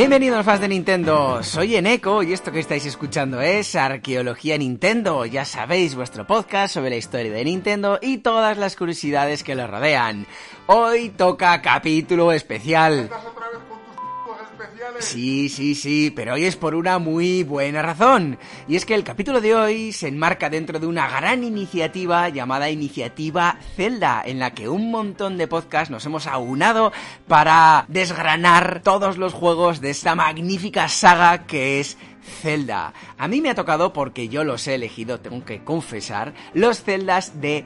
[0.00, 5.44] Bienvenidos fans de Nintendo, soy Eneco y esto que estáis escuchando es Arqueología Nintendo, ya
[5.44, 10.26] sabéis, vuestro podcast sobre la historia de Nintendo y todas las curiosidades que lo rodean.
[10.68, 13.10] Hoy toca capítulo especial.
[15.00, 18.38] Sí, sí, sí, pero hoy es por una muy buena razón.
[18.68, 22.70] Y es que el capítulo de hoy se enmarca dentro de una gran iniciativa llamada
[22.70, 26.92] Iniciativa Zelda, en la que un montón de podcasts nos hemos aunado
[27.26, 31.96] para desgranar todos los juegos de esta magnífica saga que es
[32.42, 32.92] Zelda.
[33.16, 37.40] A mí me ha tocado, porque yo los he elegido, tengo que confesar, los Zeldas
[37.40, 37.64] de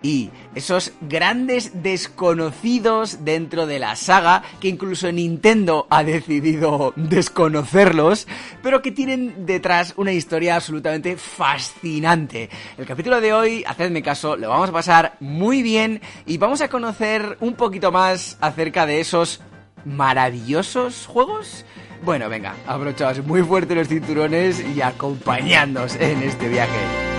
[0.00, 0.30] CDI.
[0.54, 8.26] Esos grandes desconocidos dentro de la saga, que incluso Nintendo ha decidido desconocerlos,
[8.62, 12.50] pero que tienen detrás una historia absolutamente fascinante.
[12.78, 16.68] El capítulo de hoy, hacedme caso, lo vamos a pasar muy bien y vamos a
[16.68, 19.40] conocer un poquito más acerca de esos
[19.84, 21.64] maravillosos juegos
[22.02, 27.09] bueno, venga, abrochaos muy fuerte los cinturones y acompañadnos en este viaje.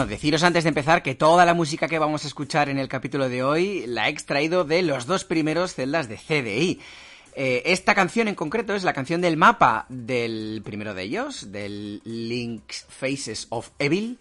[0.00, 2.88] Bueno, deciros antes de empezar que toda la música que vamos a escuchar en el
[2.88, 6.80] capítulo de hoy la he extraído de los dos primeros celdas de CDI.
[7.34, 12.00] Eh, esta canción en concreto es la canción del mapa del primero de ellos, del
[12.06, 14.18] Link's Faces of Evil.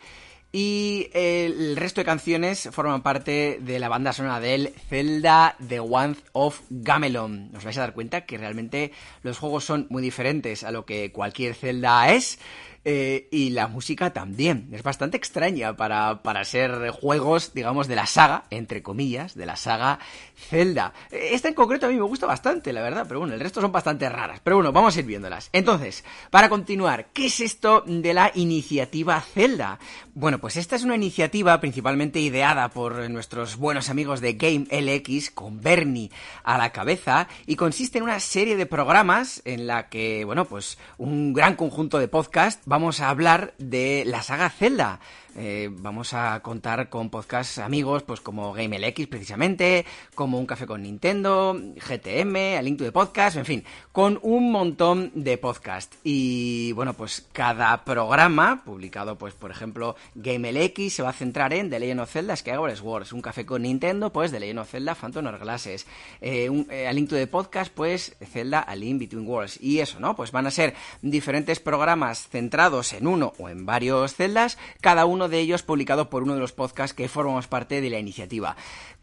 [0.51, 6.15] Y el resto de canciones forman parte de la banda sonora del Zelda The One
[6.33, 7.51] of Gamelon.
[7.55, 8.91] Os vais a dar cuenta que realmente
[9.21, 12.39] los juegos son muy diferentes a lo que cualquier Zelda es.
[12.85, 14.69] Eh, y la música también.
[14.71, 19.57] Es bastante extraña para, para ser juegos, digamos, de la saga, entre comillas, de la
[19.57, 19.99] saga
[20.35, 20.93] Zelda.
[21.11, 23.73] Esta en concreto a mí me gusta bastante, la verdad, pero bueno, el resto son
[23.73, 24.39] bastante raras.
[24.43, 25.49] Pero bueno, vamos a ir viéndolas.
[25.51, 29.79] Entonces, para continuar, ¿qué es esto de la iniciativa Zelda?
[30.13, 35.31] Bueno, pues esta es una iniciativa principalmente ideada por nuestros buenos amigos de Game LX,
[35.31, 36.11] con Bernie
[36.43, 40.77] a la cabeza, y consiste en una serie de programas en la que, bueno, pues
[40.97, 44.99] un gran conjunto de podcasts vamos a hablar de la saga Zelda.
[45.35, 49.85] Eh, vamos a contar con podcasts amigos, pues como GameLX precisamente,
[50.15, 54.51] como Un Café con Nintendo, GTM, A Link to the Podcast, en fin, con un
[54.51, 55.97] montón de podcasts.
[56.03, 61.69] Y bueno, pues cada programa, publicado pues por ejemplo GameLX, se va a centrar en
[61.69, 64.95] The Legend of Zelda Skyward Wars, Un Café con Nintendo, pues The Legend of Zelda
[64.95, 65.85] Phantom Hourglasses,
[66.21, 69.61] eh, eh, A Link to the Podcast, pues Zelda A Link Between Worlds.
[69.61, 70.15] Y eso, ¿no?
[70.15, 75.18] Pues van a ser diferentes programas centrados en uno o en varios celdas, cada uno
[75.27, 78.55] de ellos publicado por uno de los podcasts que formamos parte de la iniciativa.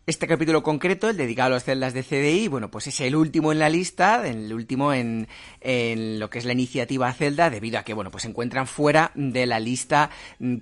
[0.08, 3.50] Este capítulo concreto, el dedicado a las celdas de CDI, bueno, pues es el último
[3.50, 5.26] en la lista, el último en,
[5.60, 9.10] en, lo que es la iniciativa Zelda, debido a que, bueno, pues se encuentran fuera
[9.16, 10.10] de la lista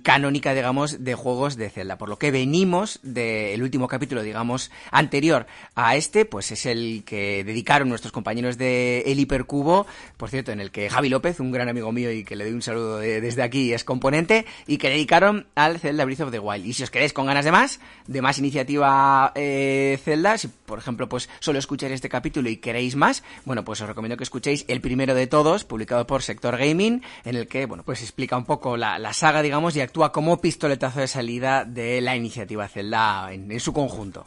[0.01, 1.99] canónica, digamos, de juegos de Zelda.
[1.99, 5.45] Por lo que venimos del último capítulo, digamos, anterior
[5.75, 9.85] a este, pues es el que dedicaron nuestros compañeros de El Hipercubo,
[10.17, 12.53] por cierto, en el que Javi López, un gran amigo mío y que le doy
[12.53, 16.65] un saludo desde aquí, es componente, y que dedicaron al Zelda Breath of the Wild.
[16.65, 20.79] Y si os queréis con ganas de más, de más iniciativa eh, Zelda, si por
[20.79, 24.65] ejemplo pues solo escucháis este capítulo y queréis más, bueno pues os recomiendo que escuchéis
[24.67, 28.45] el primero de todos, publicado por Sector Gaming, en el que bueno pues explica un
[28.45, 33.59] poco la, saga digamos y actúa como pistoletazo de salida de la iniciativa Zelda en
[33.59, 34.25] su conjunto.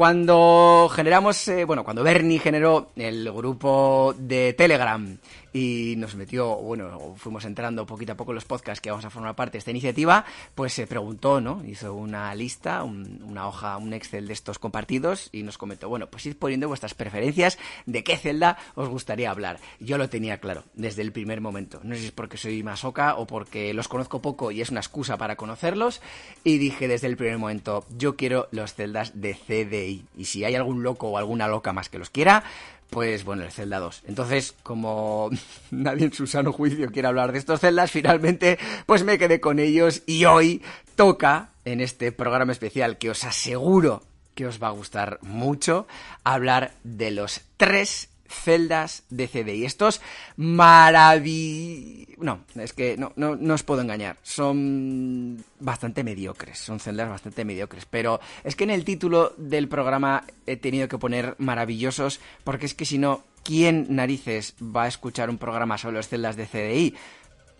[0.00, 5.18] Cuando generamos, eh, bueno, cuando Bernie generó el grupo de Telegram
[5.52, 9.34] y nos metió, bueno, fuimos entrando poquito a poco los podcasts que vamos a formar
[9.34, 10.24] parte de esta iniciativa,
[10.54, 11.64] pues se preguntó, ¿no?
[11.64, 16.26] Hizo una lista, una hoja, un Excel de estos compartidos y nos comentó, bueno, pues
[16.26, 19.58] id poniendo vuestras preferencias de qué celda os gustaría hablar.
[19.80, 21.80] Yo lo tenía claro desde el primer momento.
[21.82, 24.80] No sé si es porque soy masoca o porque los conozco poco y es una
[24.80, 26.00] excusa para conocerlos.
[26.44, 30.04] Y dije desde el primer momento, yo quiero los celdas de CDI.
[30.16, 32.44] Y si hay algún loco o alguna loca más que los quiera,
[32.90, 34.02] pues bueno, el Zelda 2.
[34.08, 35.30] Entonces, como
[35.70, 39.58] nadie en su sano juicio quiere hablar de estos celdas, finalmente pues me quedé con
[39.58, 40.62] ellos y hoy
[40.96, 44.02] toca en este programa especial que os aseguro
[44.34, 45.86] que os va a gustar mucho
[46.24, 49.56] hablar de los tres celdas de CD.
[49.56, 50.00] Y estos
[50.36, 52.16] maravillosos...
[52.18, 54.16] No, es que no, no, no, os puedo engañar.
[54.22, 56.58] Son bastante mediocres.
[56.58, 57.86] Son celdas bastante mediocres.
[57.86, 62.74] Pero es que en el título del programa he tenido que poner maravillosos porque es
[62.74, 66.94] que si no, ¿quién narices va a escuchar un programa sobre las celdas de CDI?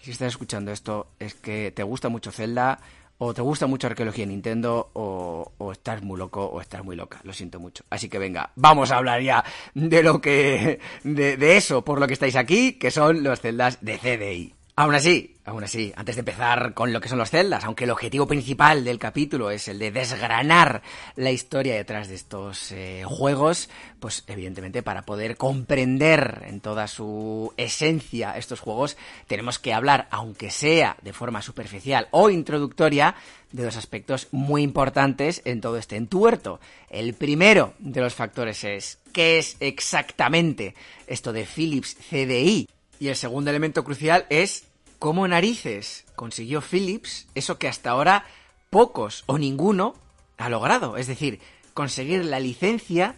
[0.00, 2.80] si estás escuchando esto, es que te gusta mucho Zelda,
[3.22, 6.96] o te gusta mucho arqueología en Nintendo, o, o, estás muy loco o estás muy
[6.96, 7.20] loca.
[7.22, 7.84] Lo siento mucho.
[7.90, 9.44] Así que venga, vamos a hablar ya
[9.74, 10.80] de lo que.
[11.04, 14.59] de, de eso, por lo que estáis aquí, que son los celdas de CDI.
[14.80, 17.90] Aún así, aún así, antes de empezar con lo que son los celdas, aunque el
[17.90, 20.80] objetivo principal del capítulo es el de desgranar
[21.16, 23.68] la historia detrás de estos eh, juegos,
[23.98, 28.96] pues evidentemente para poder comprender en toda su esencia estos juegos,
[29.26, 33.16] tenemos que hablar, aunque sea de forma superficial o introductoria,
[33.52, 36.58] de dos aspectos muy importantes en todo este entuerto.
[36.88, 40.74] El primero de los factores es qué es exactamente
[41.06, 42.66] esto de Philips CDI.
[42.98, 44.69] Y el segundo elemento crucial es
[45.00, 48.26] cómo narices consiguió Philips eso que hasta ahora
[48.68, 49.94] pocos o ninguno
[50.36, 50.96] ha logrado.
[50.96, 51.40] Es decir,
[51.74, 53.16] conseguir la licencia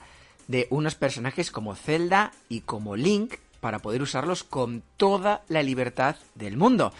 [0.49, 6.17] de unos personajes como Zelda y como Link para poder usarlos con toda la libertad
[6.34, 6.93] del mundo.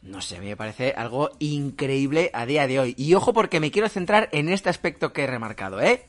[0.00, 2.94] No sé, me parece algo increíble a día de hoy.
[2.96, 6.06] Y ojo porque me quiero centrar en este aspecto que he remarcado, ¿eh?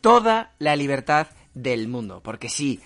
[0.00, 2.20] Toda la libertad del mundo.
[2.22, 2.80] Porque sí,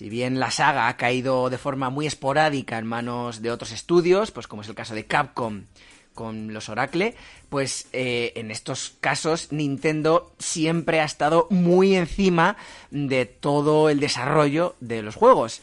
[0.00, 4.46] bien la saga ha caído de forma muy esporádica en manos de otros estudios, pues
[4.46, 5.64] como es el caso de Capcom
[6.14, 7.14] con los Oracle,
[7.48, 12.56] pues eh, en estos casos Nintendo siempre ha estado muy encima
[12.90, 15.60] de todo el desarrollo de los juegos.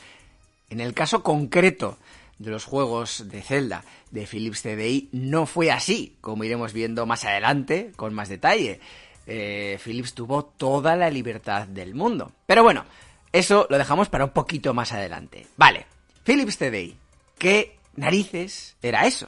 [0.69, 1.97] En el caso concreto
[2.37, 7.25] de los juegos de Zelda de Philips CDI no fue así, como iremos viendo más
[7.25, 8.79] adelante con más detalle.
[9.27, 12.31] Eh, Philips tuvo toda la libertad del mundo.
[12.45, 12.85] Pero bueno,
[13.31, 15.45] eso lo dejamos para un poquito más adelante.
[15.57, 15.85] Vale,
[16.23, 16.97] Philips CDI.
[17.37, 19.27] ¿Qué narices era eso?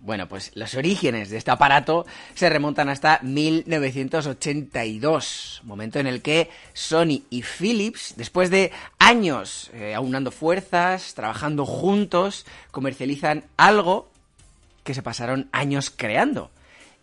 [0.00, 6.48] Bueno, pues los orígenes de este aparato se remontan hasta 1982, momento en el que
[6.72, 8.70] Sony y Philips, después de
[9.00, 14.08] años eh, aunando fuerzas, trabajando juntos, comercializan algo
[14.84, 16.52] que se pasaron años creando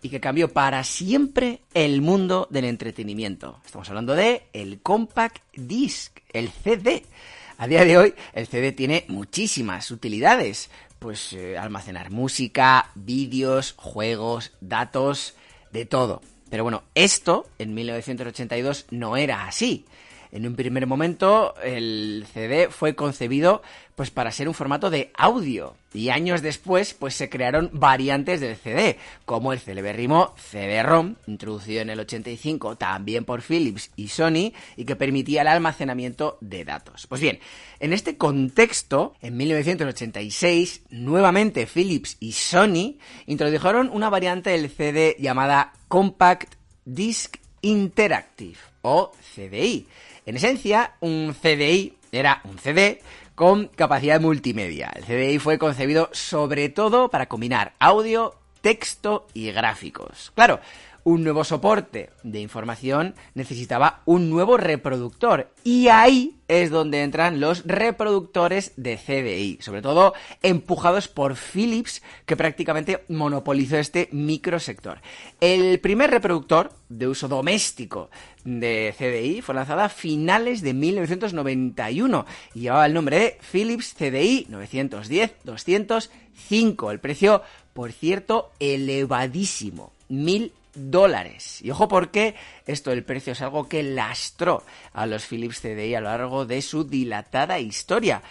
[0.06, 3.60] y que cambió para siempre el mundo del entretenimiento.
[3.66, 7.04] Estamos hablando de el Compact Disc, el CD.
[7.58, 10.70] A día de hoy, el CD tiene muchísimas utilidades.
[11.00, 15.34] Pues eh, almacenar música, vídeos, juegos, datos,
[15.72, 16.22] de todo.
[16.52, 19.88] Pero bueno, esto en 1982 no era así.
[20.32, 23.64] En un primer momento, el CD fue concebido
[23.96, 25.76] pues para ser un formato de audio.
[25.94, 31.90] Y años después, pues se crearon variantes del CD, como el celebérrimo CD-ROM, introducido en
[31.90, 37.08] el 85 también por Philips y Sony, y que permitía el almacenamiento de datos.
[37.08, 37.40] Pues bien,
[37.80, 45.72] en este contexto, en 1986, nuevamente Philips y Sony introdujeron una variante del CD llamada
[45.88, 49.88] Compact Disc Interactive, o CDI.
[50.26, 53.02] En esencia, un CDI era un CD
[53.36, 54.92] con capacidad multimedia.
[54.96, 60.32] El CDI fue concebido sobre todo para combinar audio, texto y gráficos.
[60.34, 60.60] Claro,
[61.06, 65.52] un nuevo soporte de información necesitaba un nuevo reproductor.
[65.64, 72.36] Y ahí es donde entran los reproductores de CDI, sobre todo empujados por Philips, que
[72.36, 75.00] prácticamente monopolizó este microsector.
[75.40, 78.10] El primer reproductor de uso doméstico
[78.44, 84.48] de CDI fue lanzado a finales de 1991 y llevaba el nombre de Philips CDI
[84.50, 86.92] 910-205.
[86.92, 87.44] El precio,
[87.74, 89.94] por cierto, elevadísimo.
[90.10, 91.62] Mil dólares.
[91.62, 94.64] Y ojo porque esto del precio es algo que lastró
[94.94, 98.22] a los Philips CDI a lo largo de su dilatada historia.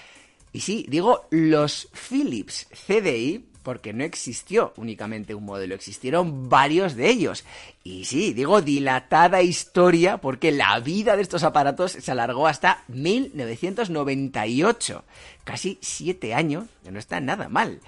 [0.52, 7.08] Y sí, digo los Philips CDI porque no existió únicamente un modelo, existieron varios de
[7.08, 7.44] ellos.
[7.82, 15.04] Y sí, digo dilatada historia porque la vida de estos aparatos se alargó hasta 1998.
[15.44, 17.80] Casi siete años, que no está nada mal.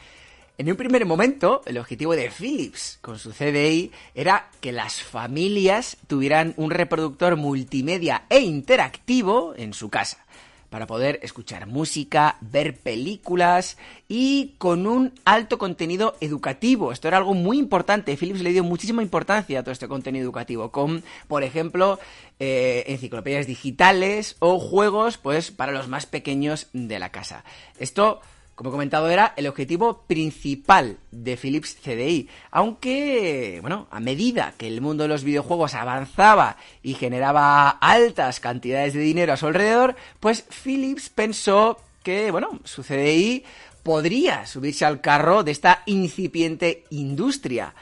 [0.59, 5.99] En un primer momento, el objetivo de Philips con su CDI era que las familias
[6.07, 10.25] tuvieran un reproductor multimedia e interactivo en su casa
[10.71, 13.77] para poder escuchar música, ver películas
[14.09, 16.91] y con un alto contenido educativo.
[16.91, 18.17] Esto era algo muy importante.
[18.17, 21.99] Philips le dio muchísima importancia a todo este contenido educativo, con, por ejemplo,
[22.39, 27.45] eh, enciclopedias digitales o juegos, pues, para los más pequeños de la casa.
[27.79, 28.23] Esto
[28.57, 32.29] como he comentado, era el objetivo principal de Philips CDI.
[32.51, 38.95] Aunque, bueno, a medida que el mundo de los videojuegos avanzaba y generaba altas cantidades
[38.95, 43.45] de dinero a su alrededor, pues Philips pensó que, bueno, su CDI
[43.83, 47.75] podría subirse al carro de esta incipiente industria.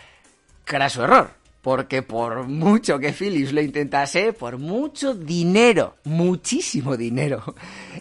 [0.64, 7.42] Craso error porque por mucho que Philips lo intentase, por mucho dinero, muchísimo dinero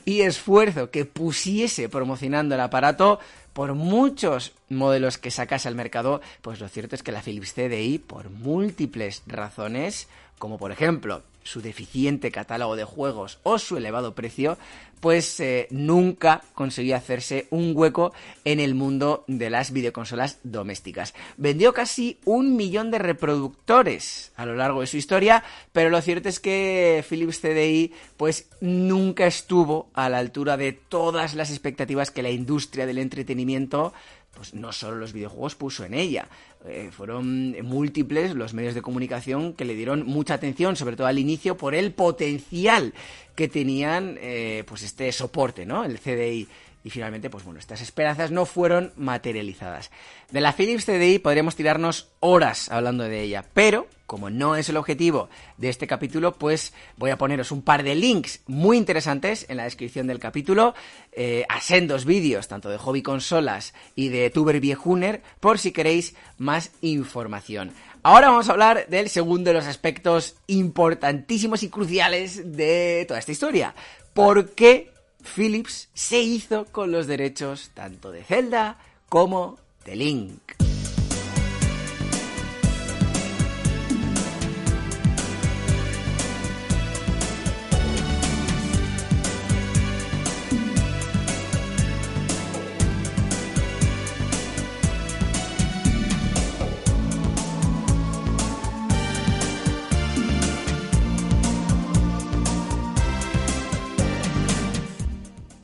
[0.03, 3.22] y esfuerzo que pusiese promocionando el aparato,
[3.53, 8.00] por muchos modelos que sacase al mercado, pues lo cierto es que la Philips CDI,
[8.00, 14.57] por múltiples razones, como por ejemplo su deficiente catálogo de juegos o su elevado precio,
[15.03, 18.13] pues eh, nunca consiguió hacerse un hueco
[18.45, 21.13] en el mundo de las videoconsolas domésticas.
[21.35, 26.29] Vendió casi un millón de reproductores a lo largo de su historia, pero lo cierto
[26.29, 32.23] es que Philips CDI pues nunca estuvo a la altura de todas las expectativas que
[32.23, 33.93] la industria del entretenimiento
[34.33, 36.27] pues no solo los videojuegos puso en ella.
[36.65, 41.20] Eh, fueron múltiples los medios de comunicación que le dieron mucha atención, sobre todo al
[41.20, 42.93] inicio, por el potencial
[43.36, 45.84] que tenían eh, pues este soporte, ¿no?
[45.84, 46.48] El CDI
[46.83, 49.91] y finalmente, pues bueno, estas esperanzas no fueron materializadas.
[50.31, 54.77] De la Philips CDI podríamos tirarnos horas hablando de ella, pero como no es el
[54.77, 59.57] objetivo de este capítulo, pues voy a poneros un par de links muy interesantes en
[59.57, 60.75] la descripción del capítulo,
[61.13, 66.15] eh, a sendos vídeos, tanto de hobby consolas y de tuber viejuner, por si queréis
[66.37, 67.71] más información.
[68.03, 73.31] Ahora vamos a hablar del segundo de los aspectos importantísimos y cruciales de toda esta
[73.31, 73.73] historia.
[74.13, 74.92] ¿Por qué
[75.23, 78.77] Philips se hizo con los derechos tanto de Zelda
[79.09, 80.72] como de Link.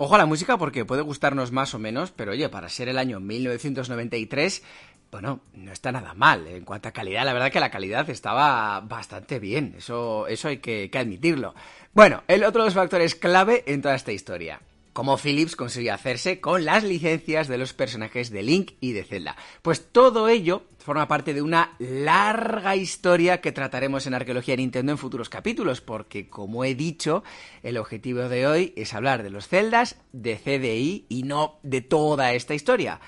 [0.09, 2.97] Ojo a la música porque puede gustarnos más o menos, pero oye, para ser el
[2.97, 4.63] año 1993,
[5.11, 6.47] bueno, no está nada mal.
[6.47, 10.57] En cuanto a calidad, la verdad que la calidad estaba bastante bien, eso, eso hay
[10.57, 11.53] que, que admitirlo.
[11.93, 14.59] Bueno, el otro de los factores clave en toda esta historia
[14.99, 19.37] como Philips consiguió hacerse con las licencias de los personajes de Link y de Zelda.
[19.61, 24.97] Pues todo ello forma parte de una larga historia que trataremos en Arqueología Nintendo en
[24.97, 27.23] futuros capítulos, porque como he dicho,
[27.63, 32.33] el objetivo de hoy es hablar de los Zeldas, de CDI y no de toda
[32.33, 32.99] esta historia.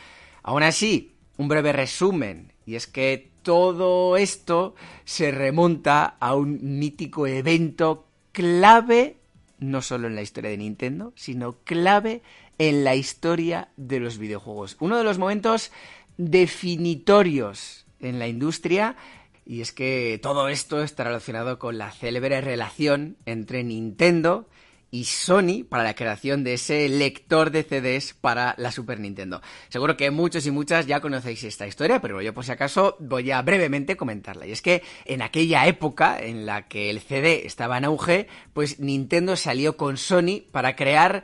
[0.43, 7.27] Aún así, un breve resumen, y es que todo esto se remonta a un mítico
[7.27, 9.17] evento clave
[9.61, 12.21] no solo en la historia de Nintendo, sino clave
[12.57, 14.75] en la historia de los videojuegos.
[14.81, 15.71] Uno de los momentos
[16.17, 18.97] definitorios en la industria
[19.45, 24.47] y es que todo esto está relacionado con la célebre relación entre Nintendo
[24.91, 29.41] y Sony para la creación de ese lector de CDs para la Super Nintendo.
[29.69, 33.31] Seguro que muchos y muchas ya conocéis esta historia, pero yo por si acaso voy
[33.31, 34.45] a brevemente comentarla.
[34.45, 38.79] Y es que en aquella época en la que el CD estaba en auge, pues
[38.79, 41.23] Nintendo salió con Sony para crear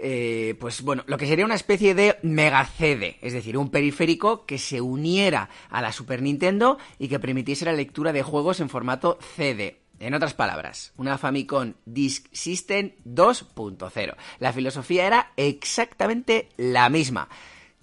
[0.00, 4.46] eh, pues bueno, lo que sería una especie de mega CD, es decir, un periférico
[4.46, 8.68] que se uniera a la Super Nintendo y que permitiese la lectura de juegos en
[8.68, 9.87] formato CD.
[10.00, 14.16] En otras palabras, una Famicom Disk System 2.0.
[14.38, 17.28] La filosofía era exactamente la misma.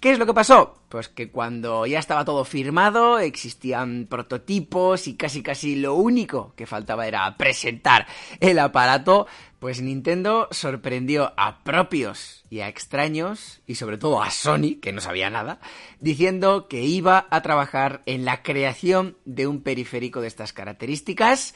[0.00, 0.82] ¿Qué es lo que pasó?
[0.88, 6.66] Pues que cuando ya estaba todo firmado, existían prototipos y casi casi lo único que
[6.66, 8.06] faltaba era presentar
[8.40, 9.26] el aparato,
[9.58, 15.00] pues Nintendo sorprendió a propios y a extraños, y sobre todo a Sony, que no
[15.00, 15.60] sabía nada,
[15.98, 21.54] diciendo que iba a trabajar en la creación de un periférico de estas características,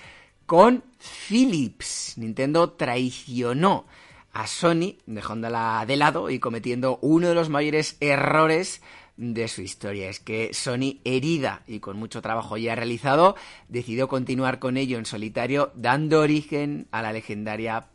[0.50, 0.82] con
[1.28, 2.14] Philips.
[2.16, 3.86] Nintendo traicionó
[4.32, 8.82] a Sony, dejándola de lado y cometiendo uno de los mayores errores
[9.16, 10.08] de su historia.
[10.08, 13.36] Es que Sony, herida y con mucho trabajo ya realizado,
[13.68, 17.86] decidió continuar con ello en solitario, dando origen a la legendaria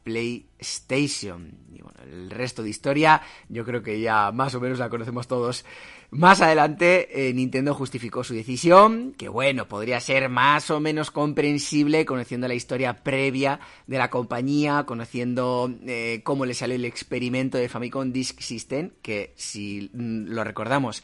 [0.66, 1.52] PlayStation.
[1.74, 5.28] Y bueno, el resto de historia yo creo que ya más o menos la conocemos
[5.28, 5.64] todos
[6.12, 12.06] más adelante, eh, Nintendo justificó su decisión, que bueno, podría ser más o menos comprensible
[12.06, 17.70] conociendo la historia previa de la compañía, conociendo eh, cómo le salió el experimento de
[17.70, 21.04] Famicom Disk System, que si mm, lo recordamos,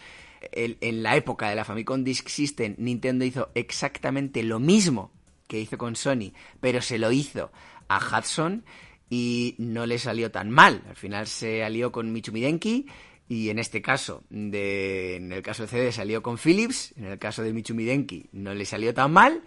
[0.54, 5.12] en la época de la Famicom Disk System, Nintendo hizo exactamente lo mismo
[5.48, 7.52] que hizo con Sony, pero se lo hizo
[7.90, 8.64] a Hudson
[9.12, 10.82] y no le salió tan mal.
[10.90, 12.88] Al final se alió con Michumi Denki
[13.28, 17.20] y en este caso, de, en el caso de CD salió con Philips, en el
[17.20, 19.44] caso de Michumi Denki no le salió tan mal,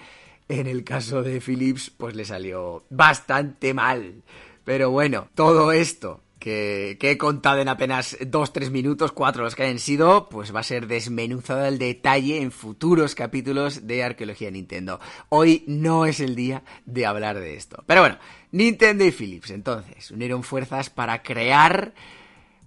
[0.49, 4.23] en el caso de Philips pues le salió bastante mal.
[4.65, 9.79] Pero bueno, todo esto que, he contado en apenas 2-3 minutos, 4 los que hayan
[9.79, 15.01] sido, pues va a ser desmenuzado al detalle en futuros capítulos de Arqueología Nintendo.
[15.31, 17.83] Hoy no es el día de hablar de esto.
[17.87, 18.19] Pero bueno,
[18.53, 21.95] Nintendo y Philips entonces unieron fuerzas para crear...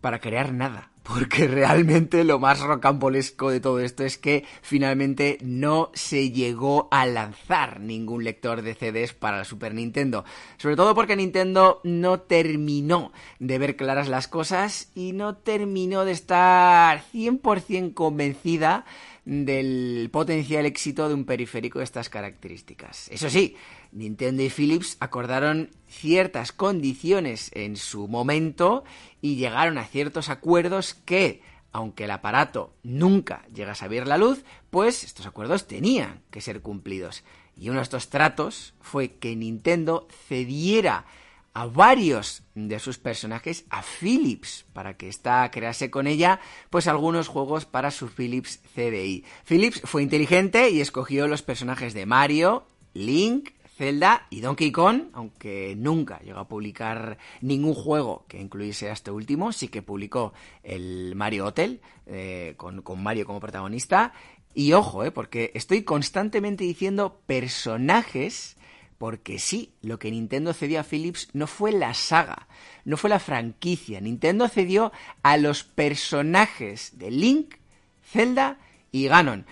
[0.02, 5.90] para crear nada porque realmente lo más rocambolesco de todo esto es que finalmente no
[5.94, 10.26] se llegó a lanzar ningún lector de CDs para la Super Nintendo.
[10.58, 16.12] Sobre todo porque Nintendo no terminó de ver claras las cosas y no terminó de
[16.12, 18.86] estar 100% convencida
[19.28, 23.10] del potencial éxito de un periférico de estas características.
[23.10, 23.58] Eso sí,
[23.92, 28.86] Nintendo y Philips acordaron ciertas condiciones en su momento
[29.22, 31.42] y llegaron a ciertos acuerdos que,
[31.74, 36.62] aunque el aparato nunca llegase a ver la luz, pues estos acuerdos tenían que ser
[36.62, 37.26] cumplidos.
[37.54, 41.06] Y uno de estos tratos fue que Nintendo cediera
[41.58, 47.30] a varios de sus personajes a Philips para que ésta crease con ella pues algunos
[47.30, 49.26] juegos para su Philips CDI.
[49.44, 55.74] Philips fue inteligente y escogió los personajes de Mario, Link, Zelda y Donkey Kong, aunque
[55.76, 61.16] nunca llegó a publicar ningún juego que incluyese a este último, sí que publicó el
[61.16, 64.14] Mario Hotel eh, con, Mario como protagonista.
[64.54, 68.57] Y ojo, eh, porque estoy constantemente diciendo personajes,
[68.98, 72.48] porque sí, lo que Nintendo cedió a Philips no fue la saga,
[72.86, 74.02] no fue la franquicia.
[74.02, 74.92] Nintendo cedió
[75.24, 77.56] a los personajes de Link,
[78.04, 78.58] Zelda
[78.92, 79.46] y Ganon.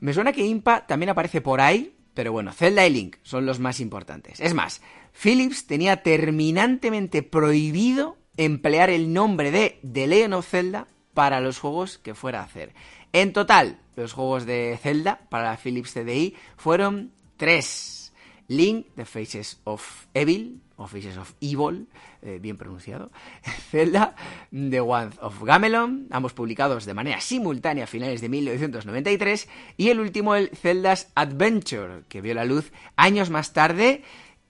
[0.00, 3.60] Me suena que Impa también aparece por ahí, pero bueno, Zelda y Link son los
[3.60, 4.40] más importantes.
[4.40, 4.82] Es más,
[5.12, 11.98] Philips tenía terminantemente prohibido emplear el nombre de The Legend of Zelda para los juegos
[11.98, 12.74] que fuera a hacer.
[13.12, 18.01] En total, los juegos de Zelda para la Philips CDI fueron tres.
[18.48, 21.86] Link, The Faces of Evil, o Faces of Evil,
[22.22, 23.10] eh, bien pronunciado,
[23.70, 24.14] Zelda,
[24.50, 30.00] The One of Gamelon, ambos publicados de manera simultánea a finales de 1993, y el
[30.00, 34.02] último, el Zelda's Adventure, que vio la luz años más tarde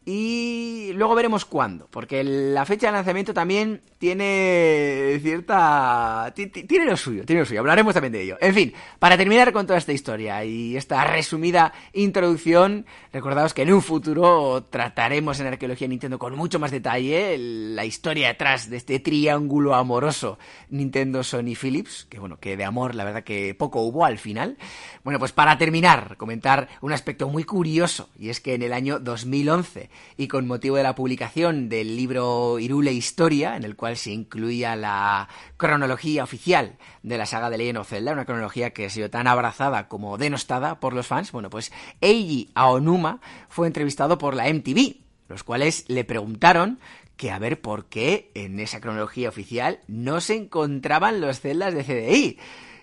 [0.04, 6.32] y luego veremos cuándo, porque la fecha de lanzamiento también tiene cierta...
[6.34, 8.36] tiene lo suyo, tiene lo suyo, hablaremos también de ello.
[8.40, 13.72] En fin, para terminar con toda esta historia y esta resumida introducción, recordaos que en
[13.72, 18.98] un futuro trataremos en Arqueología Nintendo con mucho más detalle la historia detrás de este
[18.98, 20.38] triángulo amoroso
[20.70, 24.56] Nintendo, Sony, Philips, que bueno, que de amor la verdad que poco hubo al final.
[25.04, 28.98] Bueno, pues para terminar, comentar un aspecto muy curioso, y es que en el año
[28.98, 34.10] 2011, y con motivo de la publicación del libro Irule Historia, en el cual se
[34.10, 38.90] incluía la cronología oficial de la saga de Legend of Zelda, una cronología que ha
[38.90, 44.34] sido tan abrazada como denostada por los fans, bueno, pues Eiji Aonuma fue entrevistado por
[44.34, 44.96] la MTV,
[45.28, 46.78] los cuales le preguntaron
[47.16, 51.84] que a ver por qué en esa cronología oficial no se encontraban los celdas de
[51.84, 52.38] CDI.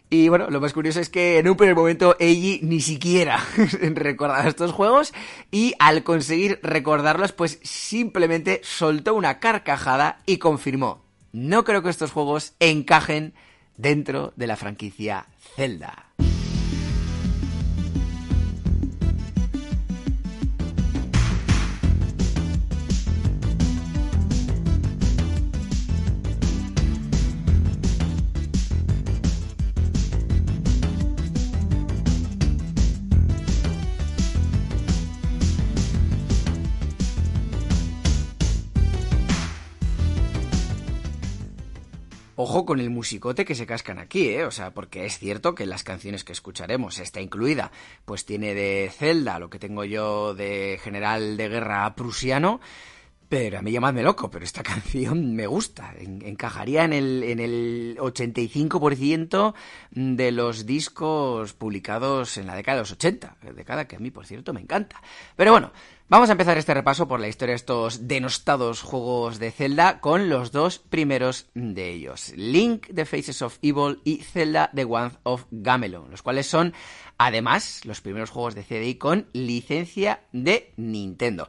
[0.09, 3.43] Y bueno, lo más curioso es que en un primer momento Eiji ni siquiera
[3.93, 5.13] recordaba estos juegos
[5.51, 12.11] y al conseguir recordarlos pues simplemente soltó una carcajada y confirmó, no creo que estos
[12.11, 13.33] juegos encajen
[13.77, 16.07] dentro de la franquicia Zelda.
[42.41, 44.45] Ojo con el musicote que se cascan aquí, ¿eh?
[44.45, 47.69] O sea, porque es cierto que las canciones que escucharemos, está incluida,
[48.05, 52.61] pues tiene de Zelda lo que tengo yo de general de guerra prusiano,
[53.29, 55.93] pero a mí llamadme loco, pero esta canción me gusta.
[55.99, 59.53] encajaría en el, en el 85%
[59.91, 63.37] de los discos publicados en la década de los 80.
[63.55, 65.01] Década que a mí, por cierto, me encanta.
[65.35, 65.71] Pero bueno,
[66.09, 70.27] vamos a empezar este repaso por la historia de estos denostados juegos de Zelda con
[70.27, 72.33] los dos primeros de ellos.
[72.35, 76.73] Link, The Faces of Evil y Zelda, The One of Gamelon, los cuales son,
[77.19, 81.47] además, los primeros juegos de CDI con licencia de Nintendo.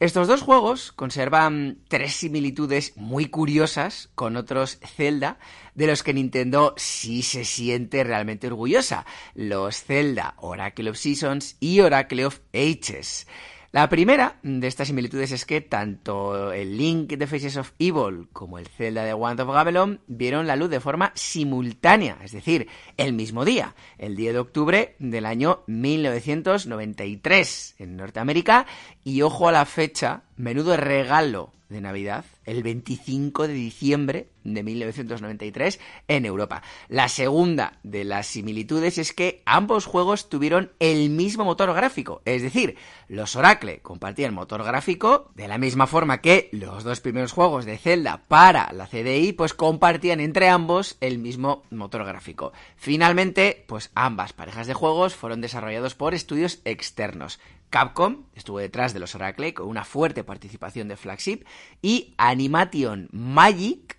[0.00, 5.40] Estos dos juegos conservan tres similitudes muy curiosas con otros Zelda
[5.74, 11.80] de los que Nintendo sí se siente realmente orgullosa, los Zelda Oracle of Seasons y
[11.80, 13.26] Oracle of Ages.
[13.70, 18.58] La primera de estas similitudes es que tanto el Link de Faces of Evil como
[18.58, 23.12] el Zelda de Wand of Gamelon vieron la luz de forma simultánea, es decir, el
[23.12, 28.64] mismo día, el 10 de octubre del año 1993 en Norteamérica
[29.04, 35.78] y ojo a la fecha menudo regalo de Navidad el 25 de diciembre de 1993
[36.08, 36.62] en Europa.
[36.88, 42.40] La segunda de las similitudes es que ambos juegos tuvieron el mismo motor gráfico, es
[42.40, 42.76] decir,
[43.08, 47.76] los Oracle compartían motor gráfico de la misma forma que los dos primeros juegos de
[47.76, 52.52] Zelda para la CDI pues compartían entre ambos el mismo motor gráfico.
[52.76, 57.38] Finalmente, pues ambas parejas de juegos fueron desarrollados por estudios externos.
[57.70, 61.44] Capcom estuvo detrás de los Oracle con una fuerte participación de Flagship
[61.82, 63.98] y Animation Magic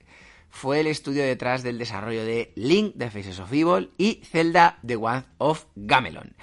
[0.49, 4.95] fue el estudio detrás del desarrollo de Link The Faces of Evil y Zelda The
[4.95, 6.35] One of Gamelon.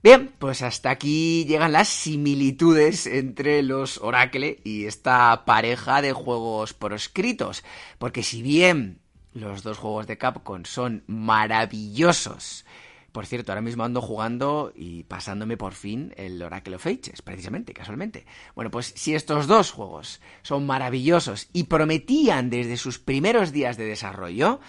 [0.00, 6.72] Bien, pues hasta aquí llegan las similitudes entre los Oracle y esta pareja de juegos
[6.72, 7.64] proscritos,
[7.98, 9.00] porque si bien
[9.32, 12.64] los dos juegos de Capcom son maravillosos,
[13.12, 17.72] por cierto, ahora mismo ando jugando y pasándome por fin el Oracle of Ages, precisamente,
[17.72, 18.26] casualmente.
[18.54, 23.86] Bueno, pues si estos dos juegos son maravillosos y prometían desde sus primeros días de
[23.86, 24.60] desarrollo,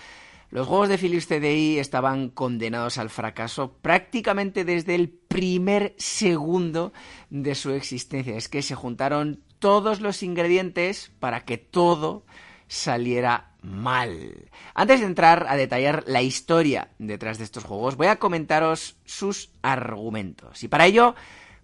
[0.52, 6.92] los juegos de Philips CDI estaban condenados al fracaso prácticamente desde el primer segundo
[7.30, 8.36] de su existencia.
[8.36, 12.26] Es que se juntaron todos los ingredientes para que todo
[12.68, 14.50] saliera mal.
[14.74, 19.52] Antes de entrar a detallar la historia detrás de estos juegos, voy a comentaros sus
[19.62, 20.64] argumentos.
[20.64, 21.16] Y para ello,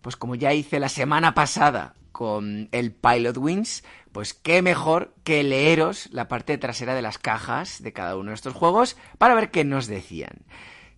[0.01, 5.43] pues como ya hice la semana pasada con el Pilot Wings, pues qué mejor que
[5.43, 9.51] leeros la parte trasera de las cajas de cada uno de estos juegos para ver
[9.51, 10.45] qué nos decían.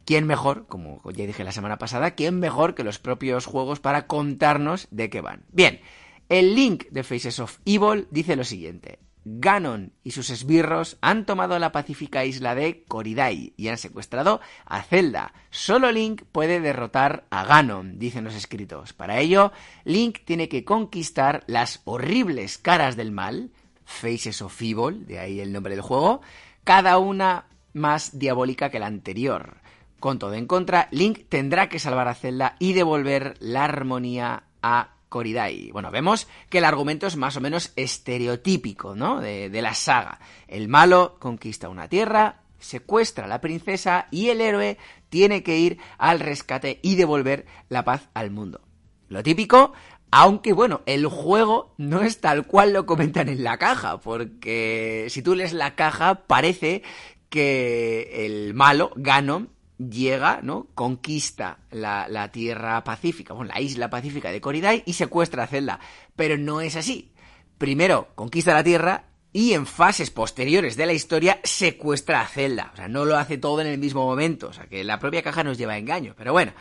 [0.05, 4.07] ¿Quién mejor, como ya dije la semana pasada, quién mejor que los propios juegos para
[4.07, 5.43] contarnos de qué van?
[5.49, 5.81] Bien,
[6.29, 8.99] el link de Faces of Evil dice lo siguiente.
[9.39, 14.81] Ganon y sus esbirros han tomado la pacífica isla de Koridai y han secuestrado a
[14.81, 15.33] Zelda.
[15.49, 18.93] Solo Link puede derrotar a Ganon, dicen los escritos.
[18.93, 19.51] Para ello,
[19.83, 23.51] Link tiene que conquistar las horribles caras del mal,
[23.83, 26.21] Faces of Evil, de ahí el nombre del juego,
[26.63, 29.57] cada una más diabólica que la anterior.
[29.99, 34.96] Con todo en contra, Link tendrá que salvar a Zelda y devolver la armonía a
[35.09, 35.71] Koridai.
[35.71, 39.21] Bueno, vemos que el argumento es más o menos estereotípico, ¿no?
[39.21, 40.19] De, de, la saga.
[40.47, 44.77] El malo conquista una tierra, secuestra a la princesa y el héroe
[45.09, 48.61] tiene que ir al rescate y devolver la paz al mundo.
[49.09, 49.73] Lo típico,
[50.11, 55.21] aunque bueno, el juego no es tal cual lo comentan en la caja, porque si
[55.21, 56.83] tú lees la caja parece
[57.29, 60.67] que el malo, Ganon, llega, ¿no?
[60.75, 65.79] Conquista la, la, tierra pacífica, bueno, la isla pacífica de Koridai y secuestra a Zelda.
[66.15, 67.11] Pero no es así.
[67.57, 72.71] Primero conquista la tierra y en fases posteriores de la historia secuestra a Zelda.
[72.73, 74.47] O sea, no lo hace todo en el mismo momento.
[74.47, 76.13] O sea, que la propia caja nos lleva a engaño.
[76.17, 76.53] Pero bueno.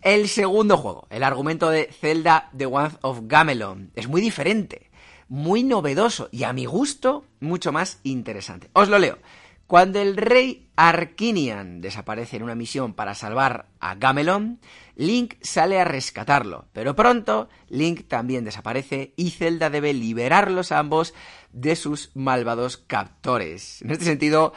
[0.00, 4.92] El segundo juego, el argumento de Zelda The One of Gamelon, es muy diferente,
[5.28, 8.70] muy novedoso y a mi gusto mucho más interesante.
[8.74, 9.18] Os lo leo.
[9.68, 14.60] Cuando el rey Arkinian desaparece en una misión para salvar a Gamelon,
[14.96, 21.12] Link sale a rescatarlo, pero pronto Link también desaparece y Zelda debe liberarlos ambos
[21.52, 23.82] de sus malvados captores.
[23.82, 24.54] En este sentido,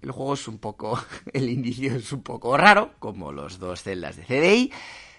[0.00, 0.96] el juego es un poco,
[1.32, 4.72] el inicio es un poco raro, como los dos celdas de CDI,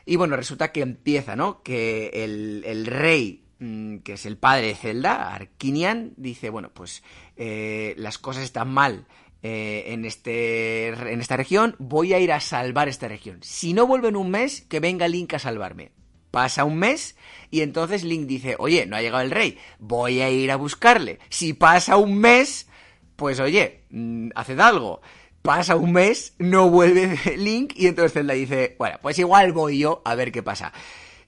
[0.06, 1.62] y bueno, resulta que empieza, ¿no?
[1.64, 7.04] Que el, rey mm, que es el padre de Zelda, Arkinian, dice, bueno, pues
[7.36, 9.06] eh, las cosas están mal
[9.46, 13.40] eh, en, este, en esta región, voy a ir a salvar esta región.
[13.42, 15.92] Si no vuelvo en un mes, que venga Link a salvarme.
[16.32, 17.18] Pasa un mes
[17.52, 21.20] y entonces Link dice, oye, no ha llegado el rey, voy a ir a buscarle.
[21.28, 22.68] Si pasa un mes,
[23.18, 25.02] pues oye, mm, haced algo.
[25.42, 30.02] Pasa un mes, no vuelve Link y entonces Zelda dice, bueno, pues igual voy yo
[30.06, 30.72] a ver qué pasa.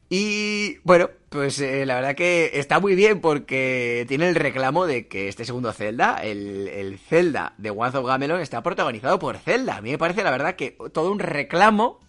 [0.09, 5.07] Y bueno, pues eh, la verdad que está muy bien porque tiene el reclamo de
[5.07, 9.77] que este segundo Zelda, el, el Zelda de One of Gamelon, está protagonizado por Zelda.
[9.77, 11.99] A mí me parece la verdad que todo un reclamo,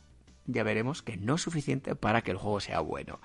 [0.45, 3.21] ya veremos que no es suficiente para que el juego sea bueno.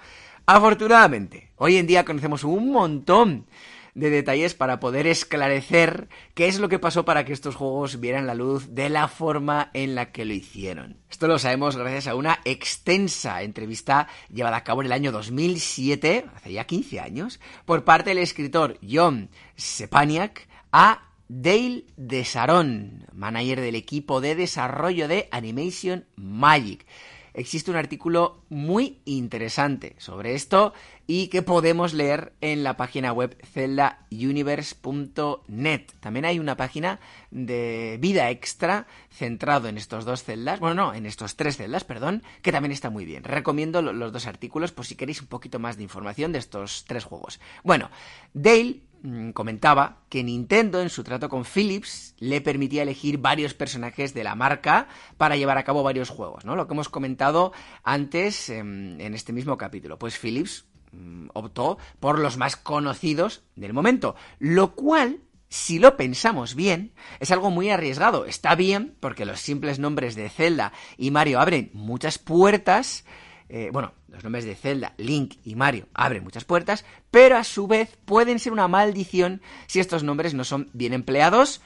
[0.45, 3.45] Afortunadamente, hoy en día conocemos un montón
[3.93, 8.27] de detalles para poder esclarecer qué es lo que pasó para que estos juegos vieran
[8.27, 10.97] la luz de la forma en la que lo hicieron.
[11.09, 16.25] Esto lo sabemos gracias a una extensa entrevista llevada a cabo en el año 2007,
[16.35, 23.75] hace ya 15 años, por parte del escritor John Sepaniak a Dale Desaron, manager del
[23.75, 26.85] equipo de desarrollo de Animation Magic.
[27.33, 30.73] Existe un artículo muy interesante sobre esto
[31.07, 35.81] y que podemos leer en la página web zeldauniverse.net.
[35.99, 36.99] También hay una página
[37.31, 42.23] de vida extra centrado en estos dos celdas, bueno, no, en estos tres celdas, perdón,
[42.41, 43.23] que también está muy bien.
[43.23, 47.03] Recomiendo los dos artículos por si queréis un poquito más de información de estos tres
[47.03, 47.39] juegos.
[47.63, 47.89] Bueno,
[48.33, 48.90] Dale
[49.33, 54.35] comentaba que Nintendo en su trato con Philips le permitía elegir varios personajes de la
[54.35, 54.87] marca
[55.17, 56.55] para llevar a cabo varios juegos, ¿no?
[56.55, 57.51] Lo que hemos comentado
[57.83, 59.97] antes em, en este mismo capítulo.
[59.97, 66.55] Pues Philips mm, optó por los más conocidos del momento, lo cual si lo pensamos
[66.55, 68.25] bien, es algo muy arriesgado.
[68.25, 73.03] Está bien, porque los simples nombres de Zelda y Mario abren muchas puertas,
[73.49, 77.67] eh, bueno, los nombres de Zelda, Link y Mario abren muchas puertas, pero a su
[77.67, 81.61] vez pueden ser una maldición si estos nombres no son bien empleados,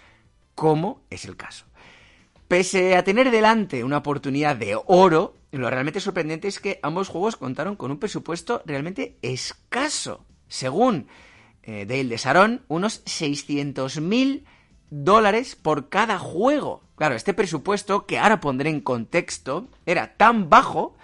[0.53, 1.65] como es el caso.
[2.47, 7.35] Pese a tener delante una oportunidad de oro, lo realmente sorprendente es que ambos juegos
[7.35, 10.25] contaron con un presupuesto realmente escaso.
[10.47, 11.07] Según
[11.63, 14.43] eh, Dale de Saron, unos 600.000
[14.91, 16.83] dólares por cada juego.
[16.95, 20.95] Claro, este presupuesto, que ahora pondré en contexto, era tan bajo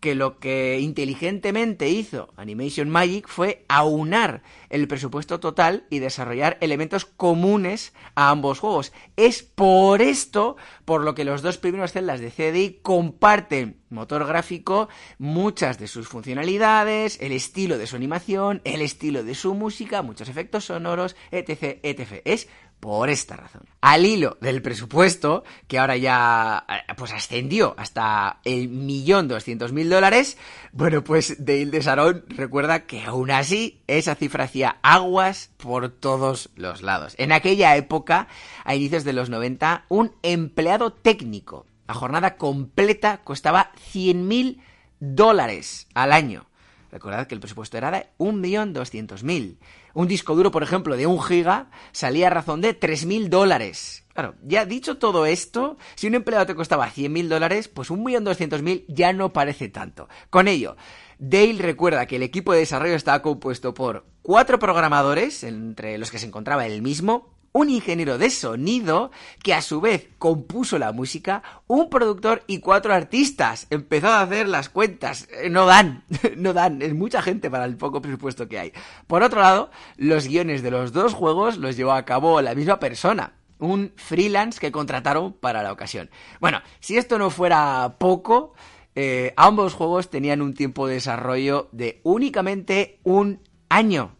[0.00, 7.04] que lo que inteligentemente hizo Animation Magic fue aunar el presupuesto total y desarrollar elementos
[7.04, 8.92] comunes a ambos juegos.
[9.16, 14.88] Es por esto por lo que los dos primeros celdas de CDI comparten motor gráfico,
[15.18, 20.28] muchas de sus funcionalidades, el estilo de su animación, el estilo de su música, muchos
[20.28, 22.22] efectos sonoros, etc, etc.
[22.24, 22.48] Es
[22.80, 23.62] por esta razón.
[23.80, 29.88] Al hilo del presupuesto, que ahora ya eh, pues ascendió hasta el millón doscientos mil
[29.88, 30.38] dólares,
[30.72, 36.50] bueno, pues Dale de Sarón recuerda que aún así esa cifra hacía aguas por todos
[36.56, 37.14] los lados.
[37.18, 38.28] En aquella época,
[38.64, 44.62] a inicios de los 90, un empleado técnico a jornada completa costaba cien mil
[45.00, 46.49] dólares al año.
[46.90, 49.58] Recordad que el presupuesto era de 1.200.000.
[49.94, 54.04] Un disco duro, por ejemplo, de un giga salía a razón de 3.000 dólares.
[54.12, 59.12] Claro, ya dicho todo esto, si un empleado te costaba 100.000 dólares, pues 1.200.000 ya
[59.12, 60.08] no parece tanto.
[60.30, 60.76] Con ello,
[61.22, 66.18] Dale recuerda que el equipo de desarrollo estaba compuesto por cuatro programadores, entre los que
[66.18, 69.10] se encontraba él mismo, un ingeniero de sonido
[69.42, 73.66] que a su vez compuso la música, un productor y cuatro artistas.
[73.70, 75.28] Empezó a hacer las cuentas.
[75.32, 76.04] Eh, no dan,
[76.36, 78.72] no dan, es mucha gente para el poco presupuesto que hay.
[79.06, 82.78] Por otro lado, los guiones de los dos juegos los llevó a cabo la misma
[82.78, 83.34] persona.
[83.58, 86.08] Un freelance que contrataron para la ocasión.
[86.40, 88.54] Bueno, si esto no fuera poco,
[88.94, 94.16] eh, ambos juegos tenían un tiempo de desarrollo de únicamente un año.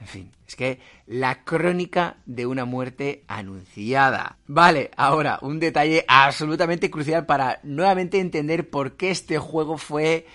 [0.00, 4.38] En fin, es que la crónica de una muerte anunciada.
[4.46, 10.26] Vale, ahora, un detalle absolutamente crucial para nuevamente entender por qué este juego fue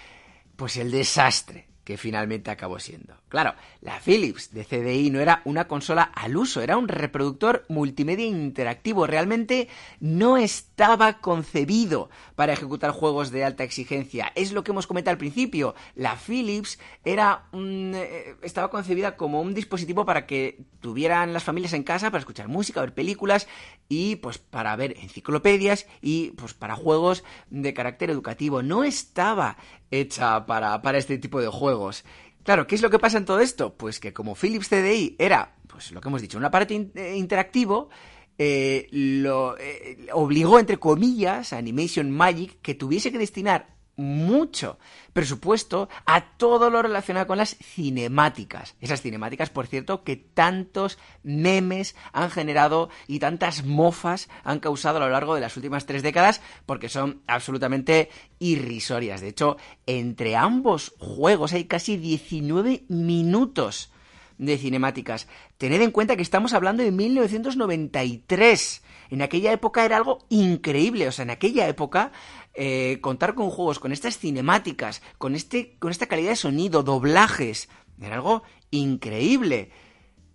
[0.56, 3.16] pues el desastre que finalmente acabó siendo.
[3.28, 8.26] Claro, la Philips de CDI no era una consola al uso, era un reproductor multimedia
[8.26, 9.08] interactivo.
[9.08, 9.68] Realmente
[10.00, 14.32] no estaba concebido para ejecutar juegos de alta exigencia.
[14.36, 15.76] Es lo que hemos comentado al principio.
[15.96, 21.84] La Philips era eh, estaba concebida como un dispositivo para que tuvieran las familias en
[21.84, 23.48] casa para escuchar música, ver películas
[23.90, 28.62] y pues para ver enciclopedias y pues para juegos de carácter educativo.
[28.62, 29.58] No estaba
[30.00, 32.04] hecha para, para este tipo de juegos.
[32.44, 33.74] Claro, ¿qué es lo que pasa en todo esto?
[33.76, 37.90] Pues que como Philips CDI era, pues lo que hemos dicho, un aparato eh, interactivo,
[38.38, 44.78] eh, lo eh, obligó, entre comillas, a Animation Magic que tuviese que destinar mucho
[45.14, 48.76] presupuesto a todo lo relacionado con las cinemáticas.
[48.82, 55.02] Esas cinemáticas, por cierto, que tantos memes han generado y tantas mofas han causado a
[55.02, 59.22] lo largo de las últimas tres décadas porque son absolutamente irrisorias.
[59.22, 63.92] De hecho, entre ambos juegos hay casi 19 minutos
[64.38, 65.28] de cinemáticas.
[65.58, 68.82] Tened en cuenta que estamos hablando de 1993.
[69.10, 71.08] En aquella época era algo increíble.
[71.08, 72.12] O sea, en aquella época
[72.54, 77.70] eh, contar con juegos con estas cinemáticas, con, este, con esta calidad de sonido, doblajes,
[78.02, 79.72] era algo increíble.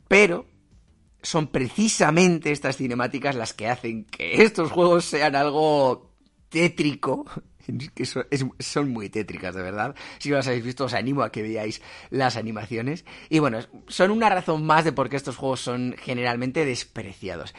[0.08, 0.46] Pero
[1.22, 6.14] son precisamente estas cinemáticas las que hacen que estos juegos sean algo
[6.48, 7.24] tétrico.
[7.94, 9.94] Que son, muy tétricas, de verdad.
[10.20, 13.04] Si no las habéis visto, os animo a que veáis las animaciones.
[13.28, 17.54] Y bueno, son una razón más de por qué estos juegos son generalmente despreciados.